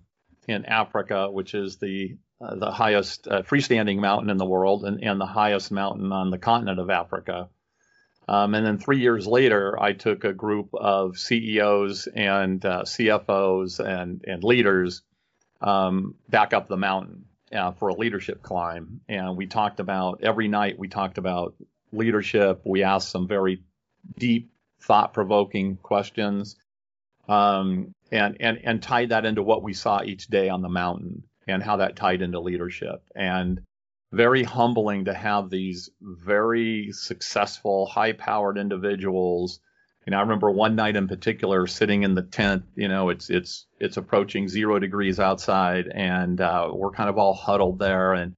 in 0.47 0.65
Africa, 0.65 1.29
which 1.31 1.53
is 1.53 1.77
the 1.77 2.17
uh, 2.41 2.55
the 2.55 2.71
highest 2.71 3.27
uh, 3.27 3.43
freestanding 3.43 3.99
mountain 3.99 4.29
in 4.31 4.37
the 4.37 4.45
world 4.45 4.83
and, 4.83 5.03
and 5.03 5.21
the 5.21 5.25
highest 5.27 5.71
mountain 5.71 6.11
on 6.11 6.31
the 6.31 6.39
continent 6.39 6.79
of 6.79 6.89
Africa. 6.89 7.49
Um, 8.27 8.55
and 8.55 8.65
then 8.65 8.77
three 8.79 8.99
years 8.99 9.27
later, 9.27 9.79
I 9.79 9.93
took 9.93 10.23
a 10.23 10.33
group 10.33 10.69
of 10.73 11.17
CEOs 11.19 12.07
and 12.07 12.63
uh, 12.65 12.83
CFOs 12.83 13.79
and, 13.79 14.23
and 14.25 14.43
leaders 14.43 15.03
um, 15.61 16.15
back 16.29 16.53
up 16.53 16.67
the 16.67 16.77
mountain. 16.77 17.25
uh, 17.53 17.71
for 17.71 17.89
a 17.89 17.93
leadership 17.93 18.41
climb, 18.41 19.01
and 19.09 19.35
we 19.35 19.45
talked 19.45 19.79
about 19.79 20.23
every 20.23 20.47
night. 20.47 20.79
We 20.79 20.87
talked 20.87 21.17
about 21.17 21.55
leadership. 21.91 22.61
We 22.65 22.83
asked 22.83 23.09
some 23.09 23.27
very 23.27 23.63
deep, 24.17 24.51
thought-provoking 24.81 25.77
questions, 25.77 26.55
um, 27.27 27.93
and 28.11 28.37
and 28.39 28.59
and 28.63 28.81
tied 28.81 29.09
that 29.09 29.25
into 29.25 29.43
what 29.43 29.63
we 29.63 29.73
saw 29.73 30.01
each 30.03 30.27
day 30.27 30.49
on 30.49 30.61
the 30.61 30.69
mountain 30.69 31.23
and 31.47 31.63
how 31.63 31.77
that 31.77 31.95
tied 31.95 32.21
into 32.21 32.39
leadership. 32.39 33.03
And 33.15 33.61
very 34.11 34.43
humbling 34.43 35.05
to 35.05 35.13
have 35.13 35.49
these 35.49 35.89
very 36.01 36.91
successful, 36.91 37.85
high-powered 37.85 38.57
individuals. 38.57 39.61
You 40.05 40.11
know, 40.11 40.17
I 40.17 40.21
remember 40.21 40.51
one 40.51 40.75
night 40.75 40.95
in 40.95 41.07
particular 41.07 41.67
sitting 41.67 42.03
in 42.03 42.15
the 42.15 42.23
tent. 42.23 42.63
You 42.75 42.87
know, 42.87 43.09
it's 43.09 43.29
it's 43.29 43.67
it's 43.79 43.97
approaching 43.97 44.49
zero 44.49 44.79
degrees 44.79 45.19
outside, 45.19 45.87
and 45.87 46.41
uh, 46.41 46.69
we're 46.73 46.91
kind 46.91 47.09
of 47.09 47.17
all 47.17 47.33
huddled 47.33 47.79
there, 47.79 48.13
and 48.13 48.33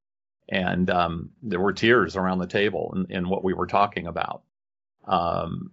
and 0.49 0.89
um, 0.89 1.31
there 1.41 1.59
were 1.59 1.73
tears 1.73 2.15
around 2.15 2.39
the 2.39 2.47
table 2.47 2.93
in, 2.95 3.15
in 3.15 3.29
what 3.29 3.43
we 3.43 3.53
were 3.53 3.67
talking 3.67 4.07
about. 4.07 4.43
Um, 5.05 5.71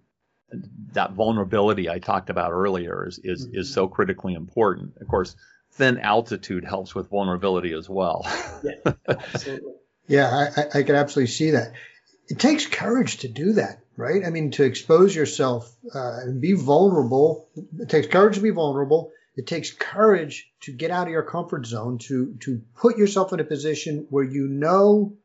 that 0.93 1.13
vulnerability 1.13 1.89
I 1.89 1.99
talked 1.99 2.31
about 2.31 2.53
earlier 2.53 3.07
is 3.07 3.19
is, 3.23 3.47
mm-hmm. 3.47 3.59
is 3.59 3.73
so 3.73 3.89
critically 3.89 4.35
important. 4.35 4.97
Of 5.01 5.09
course, 5.09 5.37
thin 5.73 5.99
altitude 5.99 6.65
helps 6.65 6.95
with 6.95 7.09
vulnerability 7.09 7.73
as 7.73 7.89
well. 7.89 8.27
yeah, 8.63 8.93
absolutely. 9.09 9.73
Yeah, 10.09 10.27
I, 10.57 10.81
I 10.81 10.83
can 10.83 10.97
absolutely 10.97 11.31
see 11.31 11.51
that. 11.53 11.73
It 12.27 12.41
takes 12.41 12.67
courage 12.67 13.19
to 13.19 13.29
do 13.29 13.53
that, 13.53 13.79
right? 13.97 14.25
I 14.27 14.31
mean, 14.31 14.51
to 14.53 14.65
expose 14.65 15.15
yourself 15.15 15.73
uh, 15.95 16.19
and 16.23 16.41
be 16.41 16.55
vulnerable. 16.55 17.49
It 17.79 17.89
takes 17.89 18.09
courage 18.09 18.35
to 18.35 18.41
be 18.41 18.51
vulnerable. 18.51 19.13
It 19.37 19.47
takes 19.47 19.71
courage 19.71 20.51
to 20.63 20.73
get 20.73 20.91
out 20.91 21.07
of 21.07 21.13
your 21.13 21.23
comfort 21.23 21.65
zone, 21.65 21.99
to 22.09 22.35
to 22.41 22.61
put 22.75 22.99
yourself 22.99 23.33
in 23.33 23.39
a 23.39 23.45
position 23.45 24.09
where 24.11 24.25
you 24.25 24.49
know 24.49 25.17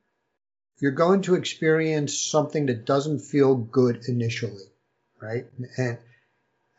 you're 0.80 0.92
going 0.92 1.24
to 1.24 1.34
experience 1.34 2.20
something 2.20 2.68
that 2.68 2.86
doesn't 2.86 3.20
feel 3.20 3.56
good 3.56 4.04
initially, 4.08 4.66
right? 5.22 5.46
And 5.78 5.98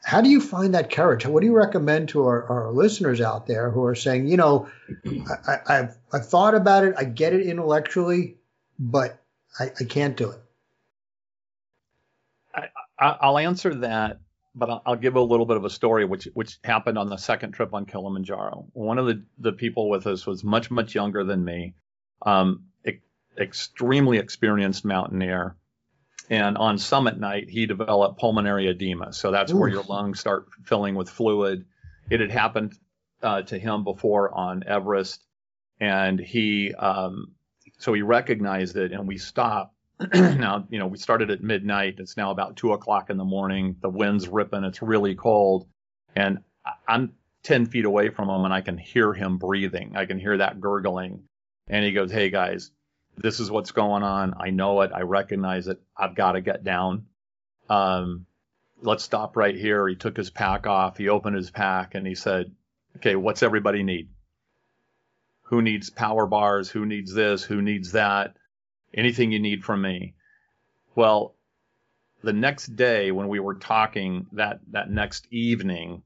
how 0.05 0.21
do 0.21 0.29
you 0.29 0.41
find 0.41 0.75
that 0.75 0.91
courage? 0.91 1.27
What 1.27 1.41
do 1.41 1.47
you 1.47 1.57
recommend 1.57 2.11
to 2.11 2.25
our, 2.27 2.45
our 2.45 2.71
listeners 2.71 3.21
out 3.21 3.47
there 3.47 3.71
who 3.71 3.85
are 3.85 3.95
saying, 3.95 4.29
you 4.29 4.37
know, 4.37 4.69
I, 5.05 5.59
have 5.69 5.97
I've 6.13 6.29
thought 6.29 6.55
about 6.55 6.85
it, 6.85 6.95
I 6.97 7.05
get 7.05 7.33
it 7.33 7.45
intellectually, 7.45 8.37
but 8.79 9.21
I, 9.59 9.73
I 9.81 9.85
can't 9.85 10.17
do 10.17 10.31
it. 10.31 10.39
I, 12.99 13.29
will 13.29 13.39
answer 13.39 13.75
that, 13.75 14.21
but 14.55 14.71
I'll, 14.71 14.83
I'll, 14.87 14.97
give 14.97 15.17
a 15.17 15.21
little 15.21 15.45
bit 15.45 15.57
of 15.57 15.65
a 15.65 15.71
story, 15.71 16.05
which 16.05 16.29
which 16.33 16.59
happened 16.65 16.97
on 16.97 17.11
the 17.11 17.19
second 17.19 17.53
trip 17.53 17.75
on 17.75 17.85
Kilimanjaro. 17.85 18.69
One 18.73 18.99
of 18.99 19.07
the 19.07 19.23
the 19.39 19.53
people 19.53 19.91
with 19.91 20.07
us 20.07 20.25
was 20.25 20.43
much 20.43 20.71
much 20.71 20.95
younger 20.95 21.25
than 21.25 21.45
me, 21.45 21.75
um, 22.23 22.65
e- 22.87 23.01
extremely 23.37 24.17
experienced 24.17 24.85
mountaineer 24.85 25.57
and 26.29 26.57
on 26.59 26.79
summit 26.79 27.19
night, 27.19 27.49
he 27.49 27.67
developed 27.67 28.19
pulmonary 28.19 28.69
edema. 28.69 29.13
So 29.13 29.31
that's 29.31 29.53
Ooh. 29.53 29.59
where 29.59 29.69
your 29.69 29.85
lungs 29.85 30.21
start 30.21 30.49
filling 30.65 30.95
with 30.95 31.09
fluid. 31.09 31.67
It 32.11 32.21
had 32.21 32.31
happened 32.31 32.75
uh, 33.23 33.43
to 33.43 33.59
him 33.59 33.85
before 33.85 34.33
on 34.33 34.65
Everest. 34.67 35.23
And 35.81 36.19
he, 36.19 36.75
um, 36.75 37.33
so 37.79 37.93
he 37.93 38.03
recognized 38.03 38.77
it 38.77 38.93
and 38.93 39.07
we 39.07 39.19
stopped. 39.19 39.75
now, 40.15 40.67
you 40.69 40.79
know, 40.79 40.87
we 40.87 40.99
started 40.99 41.31
at 41.31 41.43
midnight. 41.43 41.97
It's 41.99 42.17
now 42.17 42.31
about 42.31 42.57
two 42.57 42.73
o'clock 42.73 43.09
in 43.09 43.17
the 43.17 43.25
morning. 43.25 43.77
The 43.81 43.89
wind's 43.89 44.29
ripping. 44.29 44.65
It's 44.65 44.83
really 44.83 45.15
cold. 45.15 45.67
And 46.15 46.39
I'm 46.89 47.13
10 47.45 47.67
feet 47.67 47.85
away 47.85 48.11
from 48.11 48.29
him 48.29 48.45
and 48.45 48.53
I 48.53 48.61
can 48.61 48.77
hear 48.77 49.15
him 49.15 49.39
breathing. 49.39 49.93
I 49.97 50.07
can 50.07 50.19
hear 50.19 50.37
that 50.39 50.61
gurgling. 50.61 51.23
And 51.69 51.85
he 51.85 51.93
goes, 51.93 52.11
Hey 52.11 52.31
guys, 52.31 52.71
this 53.17 53.41
is 53.41 53.51
what's 53.51 53.73
going 53.73 54.03
on. 54.03 54.35
I 54.39 54.51
know 54.51 54.83
it. 54.83 54.91
I 54.95 55.03
recognize 55.03 55.69
it. 55.69 55.81
I've 55.97 56.15
got 56.15 56.33
to 56.33 56.41
get 56.41 56.65
down. 56.65 57.07
Um, 57.69 58.27
let's 58.83 59.05
stop 59.05 59.37
right 59.37 59.57
here. 59.57 59.89
He 59.89 59.97
took 59.97 60.17
his 60.17 60.31
pack 60.31 60.67
off. 60.67 60.99
He 60.99 61.09
opened 61.09 61.37
his 61.37 61.51
pack 61.51 61.95
and 61.95 62.07
he 62.07 62.15
said, 62.15 62.53
okay, 62.97 63.17
what's 63.17 63.43
everybody 63.43 63.83
need? 63.83 64.09
Who 65.45 65.63
needs 65.63 65.91
power 65.91 66.27
bars? 66.27 66.69
Who 66.71 66.85
needs 66.85 67.13
this? 67.15 67.43
Who 67.43 67.63
needs 67.63 67.93
that? 67.93 68.37
Anything 68.93 69.33
you 69.33 69.39
need 69.39 69.65
from 69.65 69.83
me? 69.83 70.15
Well, 70.95 71.35
the 72.23 72.33
next 72.33 72.75
day 72.77 73.13
when 73.13 73.29
we 73.29 73.41
were 73.41 73.55
talking 73.55 74.27
that, 74.33 74.61
that 74.73 74.91
next 74.91 75.27
evening, 75.31 76.03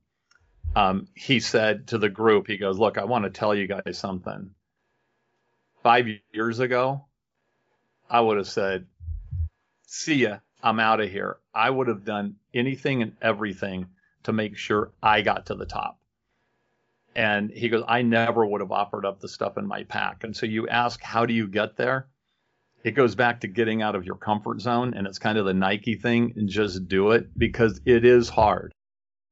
um, 0.76 1.08
he 1.14 1.40
said 1.40 1.88
to 1.88 1.98
the 1.98 2.08
group, 2.08 2.46
he 2.46 2.58
goes, 2.58 2.78
look, 2.78 2.98
I 2.98 3.04
want 3.04 3.24
to 3.24 3.30
tell 3.30 3.54
you 3.54 3.66
guys 3.66 3.98
something 3.98 4.50
five 5.82 6.06
years 6.32 6.58
ago, 6.58 7.06
I 8.08 8.20
would 8.20 8.38
have 8.38 8.48
said, 8.48 8.86
see 9.86 10.16
ya, 10.16 10.38
I'm 10.62 10.80
out 10.80 11.00
of 11.00 11.10
here. 11.10 11.38
I 11.54 11.70
would 11.70 11.88
have 11.88 12.04
done 12.04 12.36
anything 12.52 13.02
and 13.02 13.12
everything 13.22 13.86
to 14.24 14.32
make 14.32 14.56
sure 14.56 14.92
I 15.02 15.22
got 15.22 15.46
to 15.46 15.54
the 15.54 15.66
top. 15.66 15.98
And 17.14 17.50
he 17.50 17.68
goes, 17.68 17.84
I 17.88 18.02
never 18.02 18.44
would 18.46 18.60
have 18.60 18.72
offered 18.72 19.04
up 19.04 19.20
the 19.20 19.28
stuff 19.28 19.58
in 19.58 19.66
my 19.66 19.84
pack. 19.84 20.22
And 20.22 20.36
so 20.36 20.46
you 20.46 20.68
ask, 20.68 21.02
how 21.02 21.26
do 21.26 21.34
you 21.34 21.48
get 21.48 21.76
there? 21.76 22.08
It 22.84 22.92
goes 22.92 23.14
back 23.14 23.40
to 23.40 23.48
getting 23.48 23.82
out 23.82 23.94
of 23.94 24.06
your 24.06 24.16
comfort 24.16 24.60
zone. 24.60 24.94
And 24.94 25.06
it's 25.06 25.18
kind 25.18 25.36
of 25.36 25.44
the 25.44 25.54
Nike 25.54 25.96
thing 25.96 26.34
and 26.36 26.48
just 26.48 26.88
do 26.88 27.10
it 27.10 27.36
because 27.36 27.80
it 27.84 28.04
is 28.04 28.28
hard. 28.28 28.72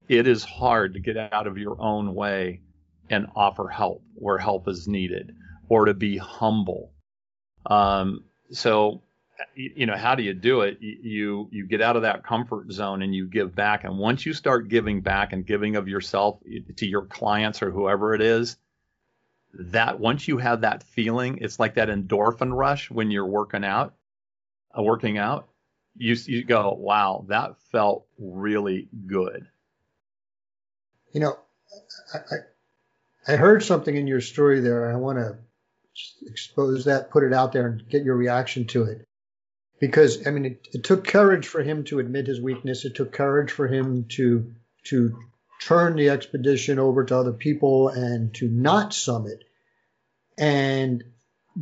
It 0.09 0.27
is 0.27 0.43
hard 0.43 0.95
to 0.95 1.01
get 1.01 1.17
out 1.17 1.47
of 1.47 1.59
your 1.59 1.81
own 1.81 2.15
way 2.15 2.63
and 3.11 3.27
offer 3.37 3.69
help 3.69 4.03
where 4.15 4.39
help 4.39 4.69
is 4.69 4.89
needed 4.89 5.35
or 5.69 5.87
to 5.87 5.95
be 5.95 6.17
humble. 6.17 6.93
Um, 7.67 8.25
so, 8.53 9.03
you 9.55 9.87
know, 9.87 9.97
how 9.97 10.15
do 10.15 10.23
you 10.23 10.35
do 10.35 10.63
it? 10.63 10.79
You 10.81 11.49
you 11.53 11.67
get 11.67 11.81
out 11.81 11.97
of 11.97 12.03
that 12.03 12.25
comfort 12.25 12.73
zone 12.73 13.03
and 13.03 13.15
you 13.15 13.27
give 13.27 13.55
back. 13.55 13.85
And 13.85 13.99
once 13.99 14.27
you 14.27 14.33
start 14.33 14.69
giving 14.69 15.01
back 15.01 15.33
and 15.33 15.47
giving 15.47 15.77
of 15.77 15.87
yourself 15.87 16.41
to 16.77 16.87
your 16.87 17.03
clients 17.03 17.63
or 17.63 17.71
whoever 17.71 18.15
it 18.15 18.21
is, 18.21 18.57
that 19.55 20.01
once 20.01 20.27
you 20.27 20.39
have 20.39 20.63
that 20.63 20.83
feeling, 20.83 21.39
it's 21.41 21.59
like 21.59 21.75
that 21.75 21.89
endorphin 21.89 22.53
rush 22.53 22.91
when 22.91 23.11
you're 23.11 23.27
working 23.27 23.65
out, 23.65 23.95
uh, 24.77 24.83
working 24.83 25.19
out. 25.19 25.49
You 25.97 26.17
you 26.27 26.45
go, 26.45 26.73
wow, 26.79 27.25
that 27.29 27.61
felt 27.73 28.07
really 28.19 28.89
good. 29.07 29.47
You 31.13 31.21
know, 31.21 31.39
I, 32.15 32.19
I, 32.19 33.33
I 33.35 33.37
heard 33.37 33.63
something 33.63 33.95
in 33.95 34.07
your 34.07 34.21
story 34.21 34.61
there. 34.61 34.91
I 34.91 34.97
want 34.97 35.19
to 35.19 35.39
expose 36.27 36.85
that, 36.85 37.11
put 37.11 37.25
it 37.25 37.33
out 37.33 37.53
there, 37.53 37.67
and 37.67 37.89
get 37.89 38.05
your 38.05 38.17
reaction 38.17 38.67
to 38.69 38.85
it. 38.85 39.07
Because 39.81 40.27
I 40.27 40.31
mean, 40.31 40.45
it, 40.45 40.69
it 40.73 40.85
took 40.85 41.07
courage 41.07 41.47
for 41.47 41.63
him 41.63 41.85
to 41.85 41.99
admit 41.99 42.27
his 42.27 42.41
weakness. 42.41 42.85
It 42.85 42.95
took 42.95 43.13
courage 43.13 43.51
for 43.51 43.67
him 43.67 44.07
to 44.11 44.53
to 44.85 45.19
turn 45.61 45.97
the 45.97 46.11
expedition 46.11 46.79
over 46.79 47.05
to 47.05 47.17
other 47.17 47.33
people 47.33 47.89
and 47.89 48.35
to 48.35 48.49
not 48.49 48.95
summit. 48.95 49.45
And 50.37 51.05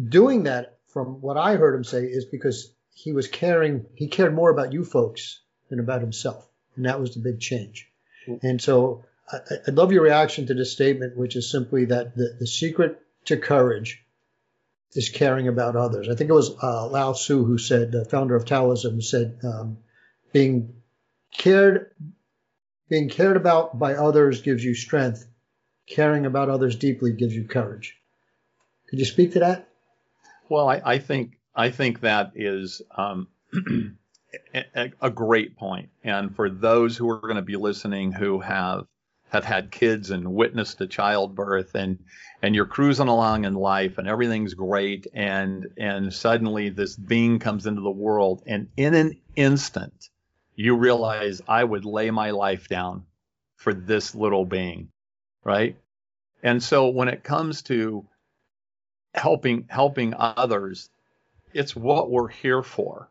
doing 0.09 0.45
that, 0.45 0.79
from 0.89 1.21
what 1.21 1.37
I 1.37 1.57
heard 1.57 1.75
him 1.75 1.85
say, 1.85 2.05
is 2.05 2.25
because 2.25 2.73
he 2.95 3.13
was 3.13 3.29
caring. 3.29 3.87
He 3.95 4.09
cared 4.09 4.35
more 4.35 4.51
about 4.51 4.73
you 4.73 4.85
folks 4.85 5.41
than 5.69 5.81
about 5.81 6.01
himself, 6.01 6.49
and 6.77 6.87
that 6.87 7.01
was 7.01 7.15
the 7.15 7.21
big 7.21 7.41
change. 7.41 7.89
Mm-hmm. 8.27 8.47
And 8.47 8.63
so 8.63 9.05
I, 9.31 9.39
I 9.67 9.71
love 9.71 9.93
your 9.93 10.03
reaction 10.03 10.47
to 10.47 10.55
this 10.55 10.73
statement, 10.73 11.17
which 11.17 11.37
is 11.37 11.51
simply 11.51 11.87
that 11.87 12.17
the, 12.17 12.37
the 12.39 12.47
secret 12.47 13.01
to 13.27 13.37
courage 13.37 14.05
is 14.93 15.09
caring 15.09 15.49
about 15.49 15.77
others. 15.77 16.09
I 16.09 16.15
think 16.15 16.31
it 16.31 16.35
was 16.35 16.57
uh, 16.63 16.87
Lao 16.89 17.13
Tzu 17.13 17.45
who 17.45 17.59
said, 17.59 17.93
the 17.93 18.05
founder 18.05 18.37
of 18.37 18.45
Taoism, 18.45 19.03
said, 19.03 19.39
um, 19.45 19.79
being 20.33 20.75
cared, 21.37 21.91
being 22.89 23.09
cared 23.09 23.37
about 23.37 23.79
by 23.79 23.95
others 23.95 24.43
gives 24.43 24.65
you 24.65 24.75
strength. 24.75 25.27
Caring 25.89 26.27
about 26.27 26.49
others 26.49 26.77
deeply 26.77 27.13
gives 27.13 27.35
you 27.35 27.45
courage. 27.45 27.97
Could 28.89 28.99
you 28.99 29.05
speak 29.05 29.33
to 29.33 29.41
that? 29.41 29.69
Well, 30.49 30.69
I, 30.69 30.81
I 30.85 30.99
think 30.99 31.39
I 31.55 31.71
think 31.71 32.01
that 32.01 32.33
is 32.35 32.83
um, 32.97 33.29
a, 34.55 34.93
a 35.01 35.11
great 35.11 35.57
point. 35.57 35.91
And 36.05 36.35
for 36.35 36.51
those 36.51 36.97
who 36.97 37.09
are 37.11 37.21
going 37.21 37.37
to 37.37 37.43
be 37.43 37.57
listening 37.57 38.13
who 38.13 38.41
have 38.41 38.87
have 39.31 39.45
had 39.45 39.71
kids 39.71 40.11
and 40.11 40.35
witnessed 40.35 40.81
a 40.81 40.87
childbirth 40.87 41.75
and 41.75 41.99
and 42.43 42.55
you're 42.55 42.67
cruising 42.67 43.09
along 43.09 43.45
in 43.45 43.55
life 43.55 43.99
and 43.99 44.07
everything's 44.09 44.55
great 44.55 45.07
and 45.15 45.67
and 45.77 46.13
suddenly 46.13 46.69
this 46.69 46.97
being 46.97 47.39
comes 47.39 47.67
into 47.67 47.81
the 47.81 47.91
world 47.91 48.43
and 48.47 48.69
in 48.77 48.95
an 48.95 49.19
instant 49.35 50.11
you 50.55 50.77
realize 50.77 51.43
I 51.49 51.65
would 51.65 51.85
lay 51.85 52.11
my 52.11 52.31
life 52.31 52.69
down 52.69 53.05
for 53.57 53.75
this 53.75 54.15
little 54.15 54.45
being 54.45 54.89
right? 55.45 55.77
And 56.43 56.63
so 56.63 56.89
when 56.89 57.09
it 57.09 57.23
comes 57.23 57.63
to 57.63 58.05
helping 59.15 59.67
helping 59.69 60.15
others 60.17 60.91
it's 61.53 61.75
what 61.75 62.11
we're 62.11 62.29
here 62.29 62.63
for 62.63 63.09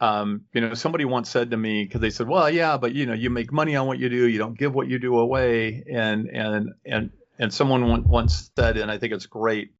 um, 0.00 0.42
you 0.52 0.60
know, 0.60 0.74
somebody 0.74 1.04
once 1.04 1.28
said 1.28 1.50
to 1.50 1.56
me 1.56 1.84
because 1.84 2.00
they 2.00 2.10
said, 2.10 2.28
"Well, 2.28 2.48
yeah, 2.50 2.76
but 2.76 2.94
you 2.94 3.06
know, 3.06 3.14
you 3.14 3.30
make 3.30 3.52
money 3.52 3.74
on 3.76 3.86
what 3.86 3.98
you 3.98 4.08
do. 4.08 4.28
You 4.28 4.38
don't 4.38 4.58
give 4.58 4.74
what 4.74 4.88
you 4.88 4.98
do 4.98 5.18
away." 5.18 5.84
And 5.90 6.28
and 6.28 6.70
and 6.84 7.10
and 7.38 7.52
someone 7.52 8.04
once 8.04 8.50
said, 8.56 8.76
and 8.76 8.90
I 8.90 8.98
think 8.98 9.12
it's 9.12 9.26
great. 9.26 9.72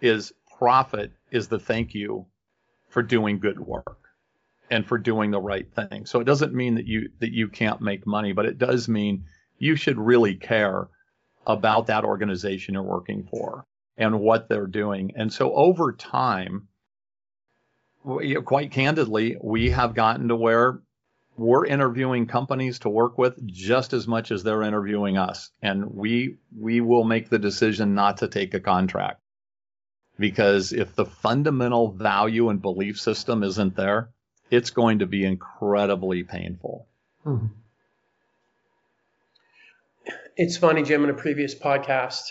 is 0.00 0.32
profit 0.58 1.12
is 1.30 1.48
the 1.48 1.58
thank 1.58 1.94
you 1.94 2.26
for 2.88 3.02
doing 3.02 3.40
good 3.40 3.58
work 3.58 3.98
and 4.70 4.86
for 4.86 4.98
doing 4.98 5.30
the 5.30 5.40
right 5.40 5.66
thing. 5.74 6.06
So 6.06 6.20
it 6.20 6.24
doesn't 6.24 6.54
mean 6.54 6.76
that 6.76 6.86
you 6.86 7.10
that 7.20 7.32
you 7.32 7.48
can't 7.48 7.80
make 7.80 8.06
money, 8.06 8.32
but 8.32 8.46
it 8.46 8.58
does 8.58 8.88
mean 8.88 9.24
you 9.58 9.76
should 9.76 9.98
really 9.98 10.34
care 10.34 10.88
about 11.46 11.86
that 11.86 12.04
organization 12.04 12.74
you're 12.74 12.82
working 12.82 13.26
for 13.30 13.66
and 13.96 14.20
what 14.20 14.48
they're 14.48 14.66
doing. 14.66 15.12
And 15.16 15.32
so 15.32 15.54
over 15.54 15.92
time, 15.92 16.68
quite 18.44 18.70
candidly, 18.70 19.36
we 19.40 19.70
have 19.70 19.94
gotten 19.94 20.28
to 20.28 20.36
where 20.36 20.80
we're 21.36 21.66
interviewing 21.66 22.26
companies 22.26 22.78
to 22.80 22.88
work 22.88 23.18
with 23.18 23.44
just 23.46 23.92
as 23.92 24.06
much 24.06 24.30
as 24.30 24.42
they're 24.42 24.62
interviewing 24.62 25.16
us. 25.18 25.50
And 25.62 25.94
we 25.94 26.36
we 26.56 26.80
will 26.80 27.04
make 27.04 27.28
the 27.28 27.38
decision 27.38 27.94
not 27.94 28.18
to 28.18 28.28
take 28.28 28.54
a 28.54 28.60
contract. 28.60 29.20
Because 30.16 30.72
if 30.72 30.94
the 30.94 31.06
fundamental 31.06 31.90
value 31.90 32.48
and 32.48 32.62
belief 32.62 33.00
system 33.00 33.42
isn't 33.42 33.74
there, 33.74 34.10
it's 34.48 34.70
going 34.70 35.00
to 35.00 35.06
be 35.06 35.24
incredibly 35.24 36.22
painful. 36.22 36.86
Mm-hmm. 37.26 37.46
It's 40.36 40.56
funny, 40.56 40.82
Jim, 40.82 41.04
in 41.04 41.10
a 41.10 41.14
previous 41.14 41.54
podcast, 41.54 42.22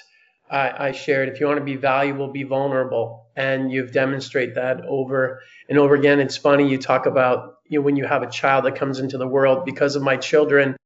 I, 0.54 0.90
I, 0.90 0.92
shared 0.92 1.30
if 1.30 1.40
you 1.40 1.48
want 1.48 1.58
to 1.58 1.66
be 1.66 1.76
valuable, 1.76 2.28
be 2.28 2.44
vulnerable. 2.44 3.26
And 3.36 3.72
you've 3.72 3.92
demonstrated 3.92 4.56
that 4.56 4.86
over 4.86 5.42
and 5.68 5.80
over 5.80 5.96
again. 5.96 6.20
It's 6.20 6.38
funny, 6.38 6.70
you 6.70 6.78
talk 6.78 7.08
about 7.08 7.56
you 7.66 7.80
know, 7.80 7.84
when 7.84 7.96
you 7.96 8.06
have 8.06 8.22
a 8.22 8.30
child 8.30 8.66
that 8.66 8.76
comes 8.76 9.00
into 9.00 9.18
the 9.18 9.28
world 9.28 9.66
because 9.66 9.96
of 9.96 10.04
my 10.04 10.16
children. 10.16 10.78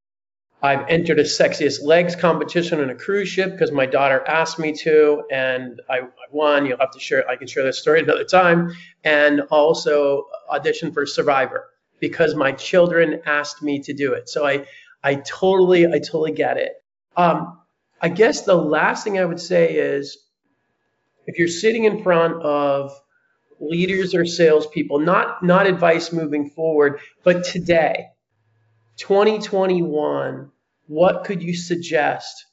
I've 0.63 0.88
entered 0.88 1.19
a 1.19 1.23
sexiest 1.23 1.84
legs 1.84 2.15
competition 2.15 2.80
on 2.80 2.89
a 2.89 2.95
cruise 2.95 3.27
ship 3.27 3.51
because 3.51 3.71
my 3.71 3.86
daughter 3.86 4.23
asked 4.25 4.58
me 4.58 4.73
to, 4.77 5.23
and 5.30 5.82
I, 5.88 5.99
I 5.99 6.27
won. 6.32 6.65
You'll 6.65 6.80
have 6.80 6.91
to 6.91 6.99
share. 6.99 7.30
I 7.30 7.36
can 7.36 7.47
share 7.47 7.63
that 7.63 7.75
story 7.75 7.99
another 7.99 8.23
time. 8.23 8.71
And 9.03 9.41
also 9.51 10.27
audition 10.49 10.93
for 10.93 11.06
Survivor 11.06 11.67
because 11.99 12.36
my 12.36 12.53
children 12.53 13.21
asked 13.25 13.62
me 13.62 13.82
to 13.82 13.93
do 13.93 14.13
it. 14.13 14.30
So 14.30 14.47
I, 14.47 14.65
I 15.03 15.15
totally, 15.15 15.86
I 15.86 15.99
totally 15.99 16.32
get 16.32 16.58
it. 16.58 16.73
Um, 17.15 17.60
I 18.01 18.10
guess 18.10 18.41
the 18.41 18.55
last 18.55 19.03
thing 19.03 19.17
I 19.17 19.25
would 19.25 19.39
say 19.39 19.73
is, 19.73 20.17
if 21.25 21.38
you're 21.38 21.47
sitting 21.47 21.86
in 21.86 22.03
front 22.03 22.41
of 22.43 22.91
leaders 23.60 24.13
or 24.13 24.25
salespeople, 24.25 24.99
not 24.99 25.43
not 25.43 25.67
advice 25.67 26.13
moving 26.13 26.49
forward, 26.51 26.99
but 27.23 27.43
today, 27.43 28.05
2021, 28.97 30.51
what 30.88 31.23
could 31.23 31.41
you 31.41 31.55
suggest 31.55 32.45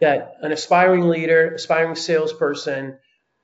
that 0.00 0.34
an 0.42 0.52
aspiring 0.52 1.08
leader, 1.08 1.54
aspiring 1.54 1.94
salesperson 1.94 2.98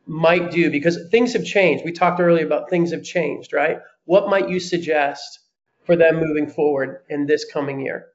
might 0.06 0.50
do? 0.50 0.70
Because 0.70 0.98
things 1.10 1.32
have 1.32 1.44
changed. 1.44 1.84
We 1.84 1.92
talked 1.92 2.20
earlier 2.20 2.44
about 2.44 2.68
things 2.68 2.92
have 2.92 3.02
changed, 3.02 3.52
right? 3.52 3.78
What 4.04 4.28
might 4.28 4.48
you 4.48 4.60
suggest 4.60 5.40
for 5.84 5.96
them 5.96 6.20
moving 6.20 6.48
forward 6.48 7.02
in 7.08 7.26
this 7.26 7.44
coming 7.50 7.80
year? 7.80 8.06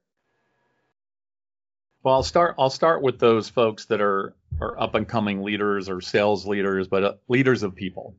Well, 2.10 2.16
I'll 2.16 2.24
start. 2.24 2.56
I'll 2.58 2.72
start 2.72 3.04
with 3.04 3.20
those 3.20 3.50
folks 3.50 3.86
that 3.86 4.02
are 4.02 4.34
are 4.60 4.82
up 4.82 4.96
and 4.96 5.08
coming 5.08 5.44
leaders 5.44 5.90
or 5.90 6.02
sales 6.02 6.48
leaders, 6.48 6.88
but 6.88 7.04
uh, 7.04 7.14
leaders 7.28 7.62
of 7.62 7.76
people. 7.76 8.16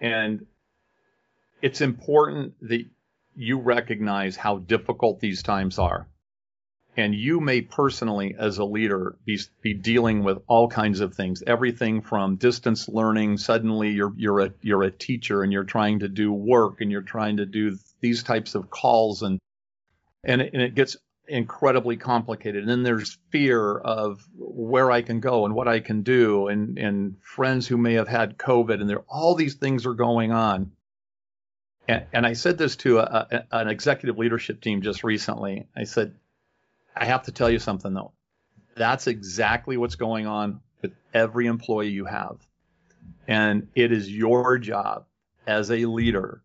And 0.00 0.46
it's 1.62 1.80
important 1.80 2.54
that 2.68 2.86
you 3.34 3.58
recognize 3.58 4.36
how 4.36 4.58
difficult 4.58 5.18
these 5.18 5.42
times 5.42 5.80
are. 5.80 6.06
And 6.96 7.12
you 7.12 7.40
may 7.40 7.60
personally, 7.60 8.36
as 8.38 8.58
a 8.58 8.64
leader, 8.64 9.16
be, 9.24 9.40
be 9.60 9.74
dealing 9.74 10.22
with 10.22 10.38
all 10.46 10.68
kinds 10.68 11.00
of 11.00 11.12
things. 11.12 11.42
Everything 11.44 12.02
from 12.02 12.36
distance 12.36 12.88
learning. 12.88 13.38
Suddenly, 13.38 13.90
you're 13.90 14.12
you're 14.16 14.38
a 14.38 14.52
you're 14.60 14.84
a 14.84 14.92
teacher 14.92 15.42
and 15.42 15.52
you're 15.52 15.64
trying 15.64 15.98
to 15.98 16.08
do 16.08 16.32
work 16.32 16.80
and 16.80 16.92
you're 16.92 17.02
trying 17.02 17.38
to 17.38 17.46
do 17.46 17.76
these 18.00 18.22
types 18.22 18.54
of 18.54 18.70
calls 18.70 19.22
and 19.22 19.40
and 20.22 20.40
it, 20.40 20.52
and 20.52 20.62
it 20.62 20.76
gets 20.76 20.96
incredibly 21.26 21.96
complicated. 21.96 22.62
And 22.62 22.70
then 22.70 22.82
there's 22.82 23.18
fear 23.30 23.76
of 23.76 24.26
where 24.36 24.90
I 24.90 25.02
can 25.02 25.20
go 25.20 25.44
and 25.44 25.54
what 25.54 25.68
I 25.68 25.80
can 25.80 26.02
do, 26.02 26.48
and 26.48 26.78
and 26.78 27.16
friends 27.22 27.66
who 27.66 27.76
may 27.76 27.94
have 27.94 28.08
had 28.08 28.38
COVID, 28.38 28.80
and 28.80 28.88
there 28.88 29.04
all 29.08 29.34
these 29.34 29.54
things 29.54 29.86
are 29.86 29.94
going 29.94 30.32
on. 30.32 30.72
And, 31.86 32.06
and 32.12 32.26
I 32.26 32.32
said 32.32 32.56
this 32.56 32.76
to 32.76 32.98
a, 32.98 33.02
a, 33.02 33.58
an 33.58 33.68
executive 33.68 34.18
leadership 34.18 34.60
team 34.60 34.82
just 34.82 35.04
recently. 35.04 35.66
I 35.76 35.84
said, 35.84 36.14
I 36.96 37.04
have 37.04 37.24
to 37.24 37.32
tell 37.32 37.50
you 37.50 37.58
something 37.58 37.92
though. 37.92 38.12
That's 38.76 39.06
exactly 39.06 39.76
what's 39.76 39.96
going 39.96 40.26
on 40.26 40.60
with 40.82 40.92
every 41.12 41.46
employee 41.46 41.90
you 41.90 42.06
have. 42.06 42.38
And 43.28 43.68
it 43.74 43.92
is 43.92 44.10
your 44.10 44.58
job 44.58 45.06
as 45.46 45.70
a 45.70 45.84
leader 45.84 46.42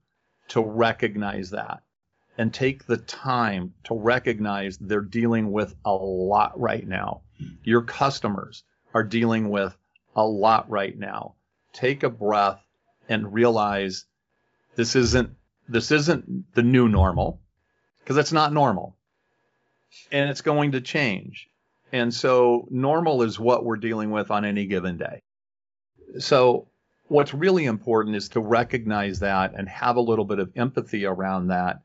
to 0.50 0.62
recognize 0.62 1.52
that 1.52 1.84
and 2.39 2.54
take 2.54 2.86
the 2.86 2.95
time 2.95 3.73
to 3.84 3.93
recognize 3.93 4.78
they're 4.78 5.02
dealing 5.02 5.52
with 5.52 5.75
a 5.84 5.91
lot 5.93 6.58
right 6.58 6.88
now. 6.88 7.19
Your 7.65 7.82
customers 7.82 8.63
are 8.93 9.04
dealing 9.04 9.49
with 9.49 9.75
a 10.15 10.25
lot 10.25 10.67
right 10.69 10.97
now. 10.97 11.36
Take 11.73 12.04
a 12.04 12.10
breath 12.10 12.65
and 13.10 13.34
realize 13.34 14.06
this 14.78 14.95
isn't 14.95 15.36
this 15.67 15.91
isn't 15.91 16.56
the 16.56 16.63
new 16.63 16.88
normal 16.88 17.41
because 17.99 18.15
it's 18.15 18.32
not 18.32 18.54
normal. 18.54 18.95
And 20.10 20.30
it's 20.30 20.41
going 20.41 20.71
to 20.71 20.82
change. 20.82 21.49
And 21.91 22.13
so 22.13 22.69
normal 22.71 23.21
is 23.21 23.38
what 23.38 23.65
we're 23.65 23.75
dealing 23.75 24.12
with 24.12 24.32
on 24.32 24.45
any 24.45 24.65
given 24.65 24.97
day. 24.97 25.21
So 26.19 26.69
what's 27.10 27.34
really 27.34 27.65
important 27.65 28.15
is 28.15 28.30
to 28.30 28.39
recognize 28.39 29.19
that 29.19 29.56
and 29.56 29.67
have 29.67 29.97
a 29.97 30.02
little 30.02 30.25
bit 30.25 30.39
of 30.39 30.54
empathy 30.56 31.06
around 31.06 31.47
that 31.47 31.82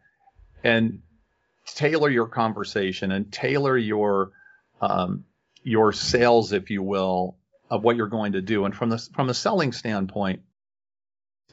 and 0.65 1.01
tailor 1.67 2.11
your 2.11 2.27
conversation 2.27 3.13
and 3.13 3.33
tailor 3.33 3.77
your 3.77 4.33
um, 4.81 5.25
your 5.63 5.93
sales, 5.93 6.53
if 6.53 6.71
you 6.71 6.83
will, 6.83 7.37
of 7.71 7.83
what 7.83 7.97
you're 7.97 8.07
going 8.07 8.33
to 8.33 8.43
do. 8.43 8.65
And 8.65 8.75
from 8.75 8.91
the 8.91 8.99
from 9.15 9.29
a 9.29 9.35
selling 9.35 9.73
standpoint, 9.73 10.43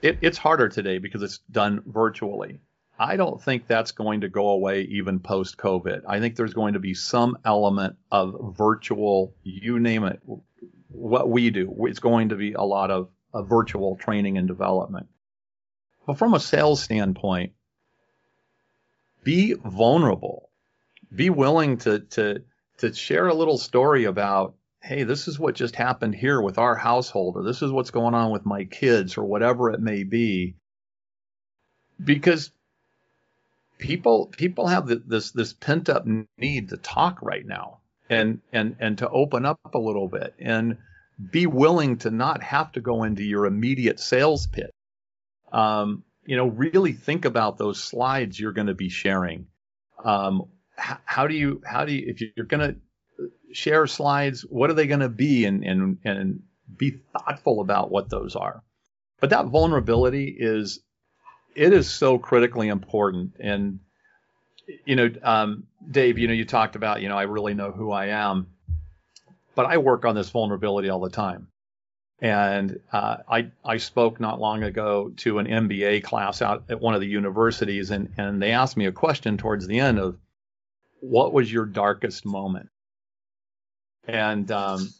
it, 0.01 0.19
it's 0.21 0.37
harder 0.37 0.69
today 0.69 0.97
because 0.97 1.21
it's 1.21 1.39
done 1.51 1.83
virtually. 1.85 2.59
I 2.99 3.15
don't 3.15 3.41
think 3.41 3.65
that's 3.65 3.93
going 3.93 4.21
to 4.21 4.29
go 4.29 4.49
away 4.49 4.81
even 4.83 5.19
post 5.19 5.57
COVID. 5.57 6.03
I 6.07 6.19
think 6.19 6.35
there's 6.35 6.53
going 6.53 6.73
to 6.73 6.79
be 6.79 6.93
some 6.93 7.37
element 7.43 7.95
of 8.11 8.55
virtual, 8.55 9.33
you 9.43 9.79
name 9.79 10.03
it, 10.03 10.21
what 10.89 11.27
we 11.27 11.49
do. 11.49 11.87
It's 11.87 11.99
going 11.99 12.29
to 12.29 12.35
be 12.35 12.53
a 12.53 12.61
lot 12.61 12.91
of, 12.91 13.09
of 13.33 13.49
virtual 13.49 13.95
training 13.95 14.37
and 14.37 14.47
development. 14.47 15.07
But 16.05 16.19
from 16.19 16.35
a 16.35 16.39
sales 16.39 16.83
standpoint, 16.83 17.53
be 19.23 19.53
vulnerable. 19.53 20.49
Be 21.13 21.29
willing 21.29 21.77
to 21.79 21.99
to 21.99 22.43
to 22.77 22.93
share 22.93 23.27
a 23.27 23.33
little 23.33 23.57
story 23.57 24.05
about, 24.05 24.55
hey, 24.81 25.03
this 25.03 25.27
is 25.27 25.37
what 25.37 25.55
just 25.55 25.75
happened 25.75 26.15
here 26.15 26.41
with 26.41 26.57
our 26.57 26.75
household, 26.75 27.35
or 27.37 27.43
this 27.43 27.61
is 27.61 27.71
what's 27.71 27.91
going 27.91 28.13
on 28.13 28.31
with 28.31 28.45
my 28.45 28.63
kids, 28.65 29.17
or 29.17 29.23
whatever 29.23 29.69
it 29.71 29.79
may 29.79 30.03
be. 30.03 30.55
Because 32.03 32.51
people 33.77 34.27
people 34.27 34.67
have 34.67 34.87
this 35.07 35.31
this 35.31 35.53
pent 35.53 35.89
up 35.89 36.05
need 36.37 36.69
to 36.69 36.77
talk 36.77 37.21
right 37.21 37.45
now 37.45 37.79
and 38.09 38.39
and 38.53 38.75
and 38.79 38.97
to 38.99 39.09
open 39.09 39.45
up 39.45 39.59
a 39.73 39.79
little 39.79 40.07
bit 40.07 40.33
and 40.39 40.77
be 41.31 41.45
willing 41.47 41.97
to 41.97 42.09
not 42.09 42.41
have 42.41 42.71
to 42.71 42.81
go 42.81 43.03
into 43.03 43.23
your 43.23 43.45
immediate 43.45 43.99
sales 43.99 44.47
pit. 44.47 44.71
Um, 45.51 46.03
you 46.25 46.37
know, 46.37 46.47
really 46.47 46.93
think 46.93 47.25
about 47.25 47.57
those 47.57 47.83
slides 47.83 48.39
you're 48.39 48.51
going 48.53 48.67
to 48.67 48.75
be 48.75 48.89
sharing. 48.89 49.47
Um, 50.03 50.43
how, 50.75 50.97
how, 51.05 51.27
do 51.27 51.35
you, 51.35 51.61
how 51.65 51.85
do 51.85 51.93
you, 51.93 52.05
if 52.07 52.21
you're 52.21 52.45
going 52.45 52.75
to 52.75 52.75
share 53.53 53.87
slides, 53.87 54.41
what 54.41 54.69
are 54.69 54.73
they 54.73 54.87
going 54.87 55.01
to 55.01 55.09
be 55.09 55.45
and, 55.45 55.63
and, 55.63 55.97
and 56.03 56.41
be 56.77 56.99
thoughtful 57.13 57.61
about 57.61 57.91
what 57.91 58.09
those 58.09 58.35
are. 58.35 58.63
But 59.19 59.31
that 59.31 59.47
vulnerability 59.47 60.35
is, 60.37 60.79
it 61.55 61.73
is 61.73 61.89
so 61.89 62.17
critically 62.17 62.69
important. 62.69 63.33
And, 63.39 63.79
you 64.85 64.95
know, 64.95 65.09
um, 65.23 65.67
Dave, 65.89 66.17
you 66.17 66.27
know, 66.27 66.33
you 66.33 66.45
talked 66.45 66.75
about, 66.75 67.01
you 67.01 67.09
know, 67.09 67.17
I 67.17 67.23
really 67.23 67.53
know 67.53 67.71
who 67.71 67.91
I 67.91 68.07
am, 68.07 68.47
but 69.55 69.65
I 69.65 69.77
work 69.77 70.05
on 70.05 70.15
this 70.15 70.29
vulnerability 70.29 70.89
all 70.89 71.01
the 71.01 71.09
time. 71.09 71.47
And 72.21 72.79
uh, 72.93 73.17
I, 73.27 73.51
I 73.65 73.77
spoke 73.77 74.19
not 74.19 74.39
long 74.39 74.61
ago 74.61 75.11
to 75.17 75.39
an 75.39 75.47
MBA 75.47 76.03
class 76.03 76.41
out 76.43 76.65
at 76.69 76.79
one 76.79 76.93
of 76.93 77.01
the 77.01 77.07
universities, 77.07 77.89
and, 77.89 78.13
and 78.15 78.39
they 78.39 78.51
asked 78.51 78.77
me 78.77 78.85
a 78.85 78.91
question 78.91 79.37
towards 79.37 79.65
the 79.65 79.79
end 79.79 79.97
of, 79.97 80.17
what 80.99 81.33
was 81.33 81.51
your 81.51 81.65
darkest 81.65 82.23
moment? 82.23 82.69
And 84.07 84.49
um, 84.51 84.93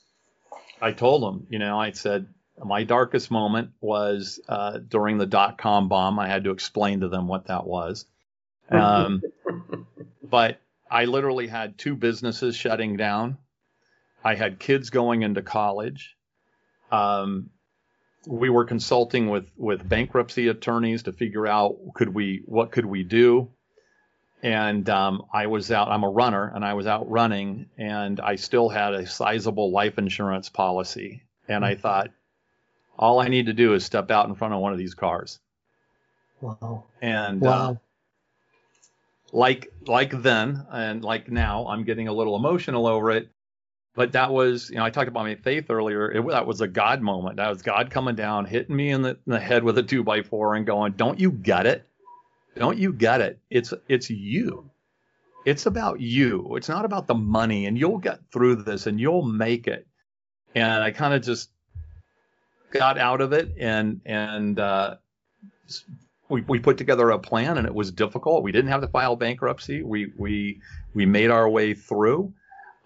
I 0.81 0.93
told 0.93 1.21
them, 1.21 1.45
you 1.49 1.59
know, 1.59 1.79
I 1.79 1.91
said, 1.91 2.27
my 2.63 2.83
darkest 2.83 3.29
moment 3.29 3.71
was 3.81 4.39
uh, 4.49 4.79
during 4.79 5.17
the 5.17 5.25
dot 5.25 5.57
com 5.57 5.89
bomb. 5.89 6.19
I 6.19 6.27
had 6.27 6.43
to 6.45 6.51
explain 6.51 7.01
to 7.01 7.07
them 7.07 7.27
what 7.27 7.47
that 7.47 7.65
was. 7.65 8.05
Um, 8.69 9.21
but 10.23 10.59
I 10.89 11.05
literally 11.05 11.47
had 11.47 11.77
two 11.77 11.95
businesses 11.95 12.55
shutting 12.55 12.97
down. 12.97 13.37
I 14.23 14.35
had 14.35 14.59
kids 14.59 14.89
going 14.89 15.23
into 15.23 15.41
college. 15.41 16.15
Um, 16.91 17.49
we 18.27 18.49
were 18.49 18.65
consulting 18.65 19.29
with 19.29 19.49
with 19.57 19.87
bankruptcy 19.87 20.47
attorneys 20.47 21.03
to 21.03 21.13
figure 21.13 21.47
out 21.47 21.77
could 21.95 22.13
we 22.13 22.43
what 22.45 22.71
could 22.71 22.85
we 22.85 23.03
do 23.03 23.49
and 24.43 24.89
um, 24.89 25.23
I 25.31 25.47
was 25.47 25.71
out. 25.71 25.89
I'm 25.89 26.03
a 26.03 26.09
runner, 26.09 26.51
and 26.53 26.65
I 26.65 26.73
was 26.73 26.87
out 26.87 27.09
running, 27.09 27.67
and 27.77 28.19
I 28.19 28.35
still 28.35 28.69
had 28.69 28.93
a 28.93 29.05
sizable 29.05 29.71
life 29.71 29.97
insurance 29.97 30.49
policy. 30.49 31.23
And 31.47 31.63
I 31.63 31.75
thought, 31.75 32.09
all 32.97 33.19
I 33.19 33.27
need 33.27 33.47
to 33.47 33.53
do 33.53 33.73
is 33.73 33.85
step 33.85 34.09
out 34.09 34.27
in 34.27 34.35
front 34.35 34.53
of 34.53 34.59
one 34.59 34.71
of 34.71 34.79
these 34.79 34.93
cars. 34.95 35.39
Wow. 36.41 36.85
And 37.01 37.41
Wow. 37.41 37.71
uh, 37.71 37.75
like 39.31 39.71
like 39.85 40.11
then 40.23 40.65
and 40.71 41.03
like 41.03 41.29
now, 41.29 41.67
I'm 41.67 41.83
getting 41.83 42.07
a 42.07 42.13
little 42.13 42.35
emotional 42.35 42.87
over 42.87 43.11
it. 43.11 43.29
But 43.93 44.13
that 44.13 44.31
was, 44.31 44.69
you 44.69 44.77
know, 44.77 44.85
I 44.85 44.89
talked 44.89 45.09
about 45.09 45.25
my 45.25 45.35
faith 45.35 45.69
earlier. 45.69 46.11
It, 46.11 46.25
that 46.29 46.47
was 46.47 46.61
a 46.61 46.67
God 46.67 47.01
moment. 47.01 47.35
That 47.37 47.49
was 47.49 47.61
God 47.61 47.89
coming 47.89 48.15
down, 48.15 48.45
hitting 48.45 48.75
me 48.75 48.89
in 48.89 49.01
the, 49.01 49.09
in 49.09 49.17
the 49.25 49.39
head 49.39 49.63
with 49.63 49.77
a 49.77 49.83
two 49.83 50.03
by 50.03 50.21
four, 50.21 50.55
and 50.55 50.65
going, 50.65 50.93
"Don't 50.93 51.19
you 51.19 51.31
get 51.31 51.65
it? 51.65 51.85
Don't 52.55 52.77
you 52.77 52.93
get 52.93 53.21
it? 53.21 53.39
It's 53.49 53.73
it's 53.89 54.09
you. 54.09 54.69
It's 55.45 55.65
about 55.65 55.99
you. 55.99 56.55
It's 56.55 56.69
not 56.69 56.85
about 56.85 57.07
the 57.07 57.15
money, 57.15 57.65
and 57.65 57.77
you'll 57.77 57.97
get 57.97 58.19
through 58.31 58.57
this, 58.57 58.87
and 58.87 58.99
you'll 58.99 59.23
make 59.23 59.67
it." 59.67 59.85
And 60.55 60.83
I 60.83 60.91
kind 60.91 61.13
of 61.13 61.21
just 61.21 61.49
got 62.71 62.97
out 62.97 63.19
of 63.19 63.33
it, 63.33 63.53
and 63.59 63.99
and 64.05 64.57
uh, 64.57 64.95
we 66.29 66.41
we 66.41 66.59
put 66.59 66.77
together 66.77 67.09
a 67.09 67.19
plan, 67.19 67.57
and 67.57 67.67
it 67.67 67.75
was 67.75 67.91
difficult. 67.91 68.43
We 68.43 68.53
didn't 68.53 68.71
have 68.71 68.81
to 68.81 68.87
file 68.87 69.17
bankruptcy. 69.17 69.83
We 69.83 70.13
we 70.17 70.61
we 70.93 71.05
made 71.05 71.29
our 71.29 71.49
way 71.49 71.73
through. 71.73 72.33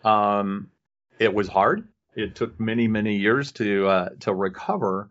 Um, 0.04 0.70
it 1.19 1.34
was 1.34 1.47
hard. 1.47 1.88
It 2.15 2.36
took 2.36 2.60
many 2.60 2.88
many 2.88 3.17
years 3.17 3.51
to 3.54 3.88
uh, 3.88 4.10
to 4.21 4.34
recover. 4.34 5.10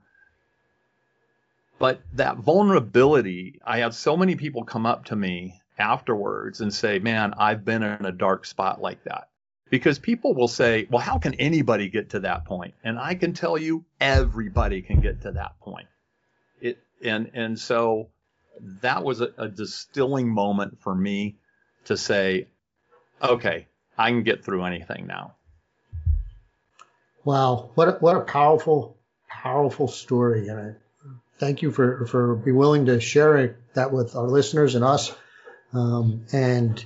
But 1.78 2.00
that 2.14 2.36
vulnerability, 2.38 3.60
I 3.64 3.78
had 3.78 3.94
so 3.94 4.16
many 4.16 4.36
people 4.36 4.64
come 4.64 4.86
up 4.86 5.06
to 5.06 5.16
me 5.16 5.60
afterwards 5.78 6.60
and 6.60 6.72
say, 6.72 6.98
"Man, 6.98 7.34
I've 7.36 7.64
been 7.64 7.82
in 7.82 8.04
a 8.04 8.12
dark 8.12 8.46
spot 8.46 8.80
like 8.80 9.02
that." 9.04 9.28
Because 9.70 9.98
people 9.98 10.34
will 10.34 10.48
say, 10.48 10.86
"Well, 10.90 11.02
how 11.02 11.18
can 11.18 11.34
anybody 11.34 11.88
get 11.88 12.10
to 12.10 12.20
that 12.20 12.44
point?" 12.44 12.74
And 12.84 12.98
I 12.98 13.14
can 13.14 13.32
tell 13.32 13.58
you, 13.58 13.84
everybody 14.00 14.82
can 14.82 15.00
get 15.00 15.22
to 15.22 15.32
that 15.32 15.58
point. 15.60 15.88
It 16.60 16.78
and 17.02 17.30
and 17.34 17.58
so 17.58 18.08
that 18.82 19.04
was 19.04 19.20
a, 19.20 19.30
a 19.36 19.48
distilling 19.48 20.28
moment 20.28 20.80
for 20.80 20.94
me 20.94 21.36
to 21.86 21.96
say, 21.96 22.46
"Okay, 23.20 23.66
I 23.98 24.10
can 24.10 24.22
get 24.22 24.44
through 24.44 24.64
anything 24.64 25.06
now." 25.06 25.34
Wow, 27.24 27.70
what 27.74 27.88
a, 27.88 27.92
what 27.92 28.16
a 28.16 28.20
powerful, 28.20 28.98
powerful 29.28 29.88
story, 29.88 30.48
and 30.48 30.60
I 30.60 30.74
thank 31.38 31.62
you 31.62 31.70
for 31.70 32.06
for 32.06 32.34
being 32.37 32.56
willing 32.56 32.87
to 32.87 33.00
share 33.00 33.38
it, 33.38 33.56
that 33.74 33.92
with 33.92 34.14
our 34.14 34.28
listeners 34.28 34.74
and 34.74 34.84
us. 34.84 35.14
Um, 35.72 36.26
and 36.32 36.84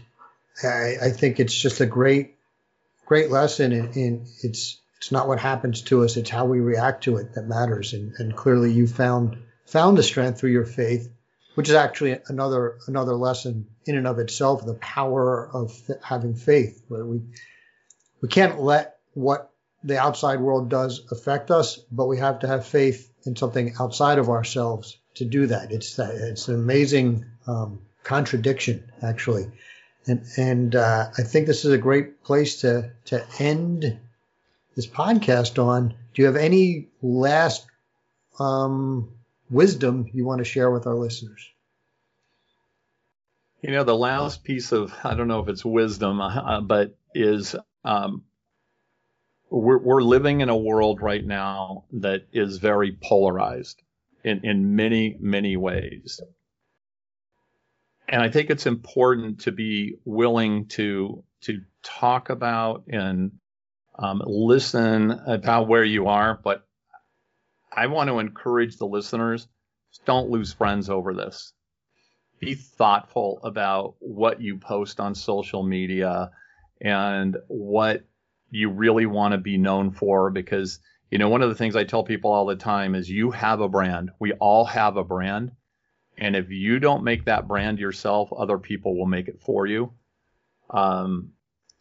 I, 0.62 0.94
I 1.02 1.10
think 1.10 1.40
it's 1.40 1.54
just 1.54 1.80
a 1.80 1.86
great, 1.86 2.36
great 3.04 3.30
lesson. 3.30 3.72
In 3.72 4.26
it's 4.42 4.80
it's 4.98 5.10
not 5.10 5.26
what 5.26 5.40
happens 5.40 5.82
to 5.82 6.04
us; 6.04 6.16
it's 6.16 6.30
how 6.30 6.44
we 6.44 6.60
react 6.60 7.04
to 7.04 7.16
it 7.16 7.34
that 7.34 7.48
matters. 7.48 7.92
And, 7.92 8.12
and 8.18 8.36
clearly, 8.36 8.72
you 8.72 8.86
found 8.86 9.38
found 9.66 9.98
the 9.98 10.04
strength 10.04 10.38
through 10.38 10.52
your 10.52 10.66
faith, 10.66 11.10
which 11.56 11.68
is 11.68 11.74
actually 11.74 12.16
another 12.28 12.78
another 12.86 13.14
lesson 13.14 13.66
in 13.86 13.96
and 13.96 14.06
of 14.06 14.20
itself: 14.20 14.64
the 14.64 14.74
power 14.74 15.50
of 15.52 15.76
having 16.00 16.36
faith. 16.36 16.84
Where 16.86 17.04
we 17.04 17.22
we 18.20 18.28
can't 18.28 18.60
let 18.60 18.98
what 19.14 19.50
the 19.84 19.98
outside 19.98 20.40
world 20.40 20.68
does 20.68 21.02
affect 21.12 21.50
us, 21.50 21.78
but 21.90 22.06
we 22.06 22.18
have 22.18 22.40
to 22.40 22.46
have 22.46 22.66
faith 22.66 23.12
in 23.24 23.36
something 23.36 23.74
outside 23.78 24.18
of 24.18 24.28
ourselves 24.28 24.98
to 25.14 25.24
do 25.24 25.46
that. 25.46 25.72
It's 25.72 25.96
that 25.96 26.14
it's 26.14 26.48
an 26.48 26.54
amazing 26.54 27.26
um, 27.46 27.80
contradiction, 28.02 28.90
actually, 29.02 29.50
and 30.06 30.24
and 30.36 30.74
uh, 30.74 31.10
I 31.16 31.22
think 31.22 31.46
this 31.46 31.64
is 31.64 31.72
a 31.72 31.78
great 31.78 32.22
place 32.24 32.60
to 32.62 32.90
to 33.06 33.24
end 33.38 33.98
this 34.74 34.86
podcast 34.86 35.62
on. 35.62 35.94
Do 36.14 36.22
you 36.22 36.26
have 36.26 36.36
any 36.36 36.88
last 37.02 37.66
um, 38.38 39.12
wisdom 39.50 40.08
you 40.12 40.24
want 40.24 40.38
to 40.38 40.44
share 40.44 40.70
with 40.70 40.86
our 40.86 40.94
listeners? 40.94 41.48
You 43.60 43.72
know, 43.72 43.84
the 43.84 43.96
last 43.96 44.44
piece 44.44 44.72
of 44.72 44.92
I 45.04 45.14
don't 45.14 45.28
know 45.28 45.40
if 45.40 45.48
it's 45.48 45.64
wisdom, 45.64 46.20
uh, 46.20 46.60
but 46.60 46.96
is 47.14 47.56
um, 47.84 48.24
we're 49.50 49.78
we're 49.78 50.02
living 50.02 50.40
in 50.40 50.48
a 50.48 50.56
world 50.56 51.00
right 51.00 51.24
now 51.24 51.84
that 51.92 52.26
is 52.32 52.58
very 52.58 52.96
polarized 53.02 53.82
in 54.24 54.44
in 54.44 54.76
many 54.76 55.16
many 55.20 55.56
ways, 55.56 56.20
and 58.08 58.22
I 58.22 58.28
think 58.28 58.50
it's 58.50 58.66
important 58.66 59.40
to 59.40 59.52
be 59.52 59.96
willing 60.04 60.66
to 60.68 61.24
to 61.42 61.60
talk 61.82 62.30
about 62.30 62.84
and 62.88 63.32
um, 63.98 64.22
listen 64.26 65.10
about 65.10 65.68
where 65.68 65.84
you 65.84 66.08
are. 66.08 66.38
But 66.42 66.66
I 67.72 67.86
want 67.86 68.08
to 68.08 68.18
encourage 68.18 68.76
the 68.76 68.86
listeners: 68.86 69.48
don't 70.04 70.30
lose 70.30 70.52
friends 70.52 70.90
over 70.90 71.14
this 71.14 71.52
be 72.40 72.54
thoughtful 72.54 73.40
about 73.42 73.94
what 73.98 74.40
you 74.40 74.58
post 74.58 75.00
on 75.00 75.14
social 75.14 75.62
media 75.62 76.30
and 76.80 77.36
what 77.48 78.02
you 78.50 78.70
really 78.70 79.06
want 79.06 79.32
to 79.32 79.38
be 79.38 79.58
known 79.58 79.90
for 79.90 80.30
because 80.30 80.80
you 81.10 81.18
know 81.18 81.28
one 81.28 81.42
of 81.42 81.48
the 81.48 81.54
things 81.54 81.76
I 81.76 81.84
tell 81.84 82.04
people 82.04 82.32
all 82.32 82.46
the 82.46 82.56
time 82.56 82.94
is 82.94 83.08
you 83.08 83.30
have 83.30 83.60
a 83.60 83.68
brand. 83.68 84.10
We 84.18 84.32
all 84.32 84.64
have 84.64 84.96
a 84.96 85.04
brand. 85.04 85.52
And 86.20 86.34
if 86.34 86.50
you 86.50 86.80
don't 86.80 87.04
make 87.04 87.26
that 87.26 87.46
brand 87.46 87.78
yourself, 87.78 88.32
other 88.32 88.58
people 88.58 88.96
will 88.96 89.06
make 89.06 89.28
it 89.28 89.40
for 89.40 89.66
you. 89.66 89.92
Um, 90.68 91.32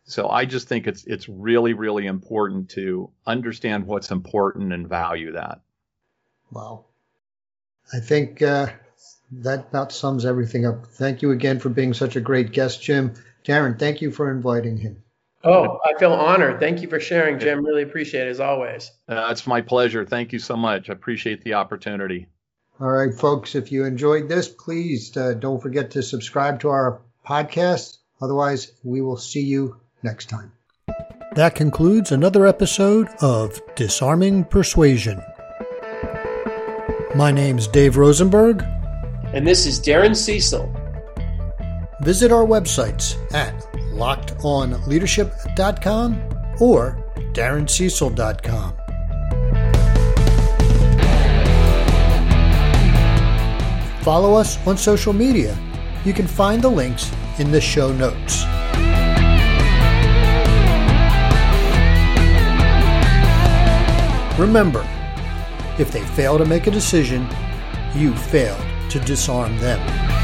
so 0.05 0.29
I 0.29 0.45
just 0.45 0.67
think 0.67 0.87
it's 0.87 1.03
it's 1.05 1.27
really 1.27 1.73
really 1.73 2.05
important 2.05 2.69
to 2.71 3.09
understand 3.25 3.85
what's 3.85 4.11
important 4.11 4.73
and 4.73 4.87
value 4.87 5.33
that. 5.33 5.61
Wow. 6.51 6.85
I 7.93 7.99
think 7.99 8.41
uh, 8.41 8.67
that 9.31 9.67
about 9.69 9.91
sums 9.91 10.25
everything 10.25 10.65
up. 10.65 10.87
Thank 10.87 11.21
you 11.21 11.31
again 11.31 11.59
for 11.59 11.69
being 11.69 11.93
such 11.93 12.15
a 12.15 12.21
great 12.21 12.51
guest, 12.51 12.81
Jim. 12.81 13.13
Darren, 13.45 13.79
thank 13.79 14.01
you 14.01 14.11
for 14.11 14.31
inviting 14.31 14.77
him. 14.77 15.03
Oh, 15.43 15.79
I 15.85 15.97
feel 15.99 16.13
honored. 16.13 16.59
Thank 16.59 16.81
you 16.81 16.89
for 16.89 16.99
sharing, 16.99 17.39
Jim. 17.39 17.65
Really 17.65 17.83
appreciate 17.83 18.27
it 18.27 18.31
as 18.31 18.39
always. 18.39 18.91
Uh, 19.07 19.27
it's 19.31 19.45
my 19.45 19.61
pleasure. 19.61 20.05
Thank 20.05 20.33
you 20.33 20.39
so 20.39 20.57
much. 20.57 20.89
I 20.89 20.93
appreciate 20.93 21.43
the 21.43 21.53
opportunity. 21.53 22.27
All 22.79 22.89
right, 22.89 23.13
folks, 23.13 23.55
if 23.55 23.71
you 23.71 23.85
enjoyed 23.85 24.29
this, 24.29 24.47
please 24.47 25.15
uh, 25.17 25.33
don't 25.33 25.61
forget 25.61 25.91
to 25.91 26.03
subscribe 26.03 26.59
to 26.61 26.69
our 26.69 27.01
podcast. 27.25 27.97
Otherwise, 28.21 28.71
we 28.83 29.01
will 29.01 29.17
see 29.17 29.41
you 29.41 29.79
next 30.03 30.29
time. 30.29 30.51
That 31.35 31.55
concludes 31.55 32.11
another 32.11 32.47
episode 32.47 33.07
of 33.21 33.61
Disarming 33.75 34.45
Persuasion. 34.45 35.21
My 37.15 37.31
name's 37.31 37.67
Dave 37.67 37.97
Rosenberg. 37.97 38.63
And 39.33 39.45
this 39.45 39.65
is 39.65 39.79
Darren 39.79 40.15
Cecil. 40.15 40.71
Visit 42.01 42.31
our 42.31 42.45
websites 42.45 43.15
at 43.33 43.67
lockedonleadership.com 43.97 46.21
or 46.59 47.03
darrencecil.com. 47.33 48.73
Follow 54.01 54.35
us 54.35 54.57
on 54.65 54.77
social 54.77 55.11
media. 55.11 55.57
You 56.05 56.13
can 56.13 56.27
find 56.27 56.61
the 56.61 56.69
links 56.69 57.11
in 57.39 57.51
the 57.51 57.59
show 57.59 57.91
notes. 57.91 58.45
Remember, 64.39 64.87
if 65.79 65.91
they 65.91 66.03
fail 66.15 66.37
to 66.37 66.45
make 66.45 66.67
a 66.67 66.71
decision, 66.71 67.27
you 67.93 68.15
failed 68.15 68.63
to 68.91 68.99
disarm 68.99 69.57
them. 69.57 70.16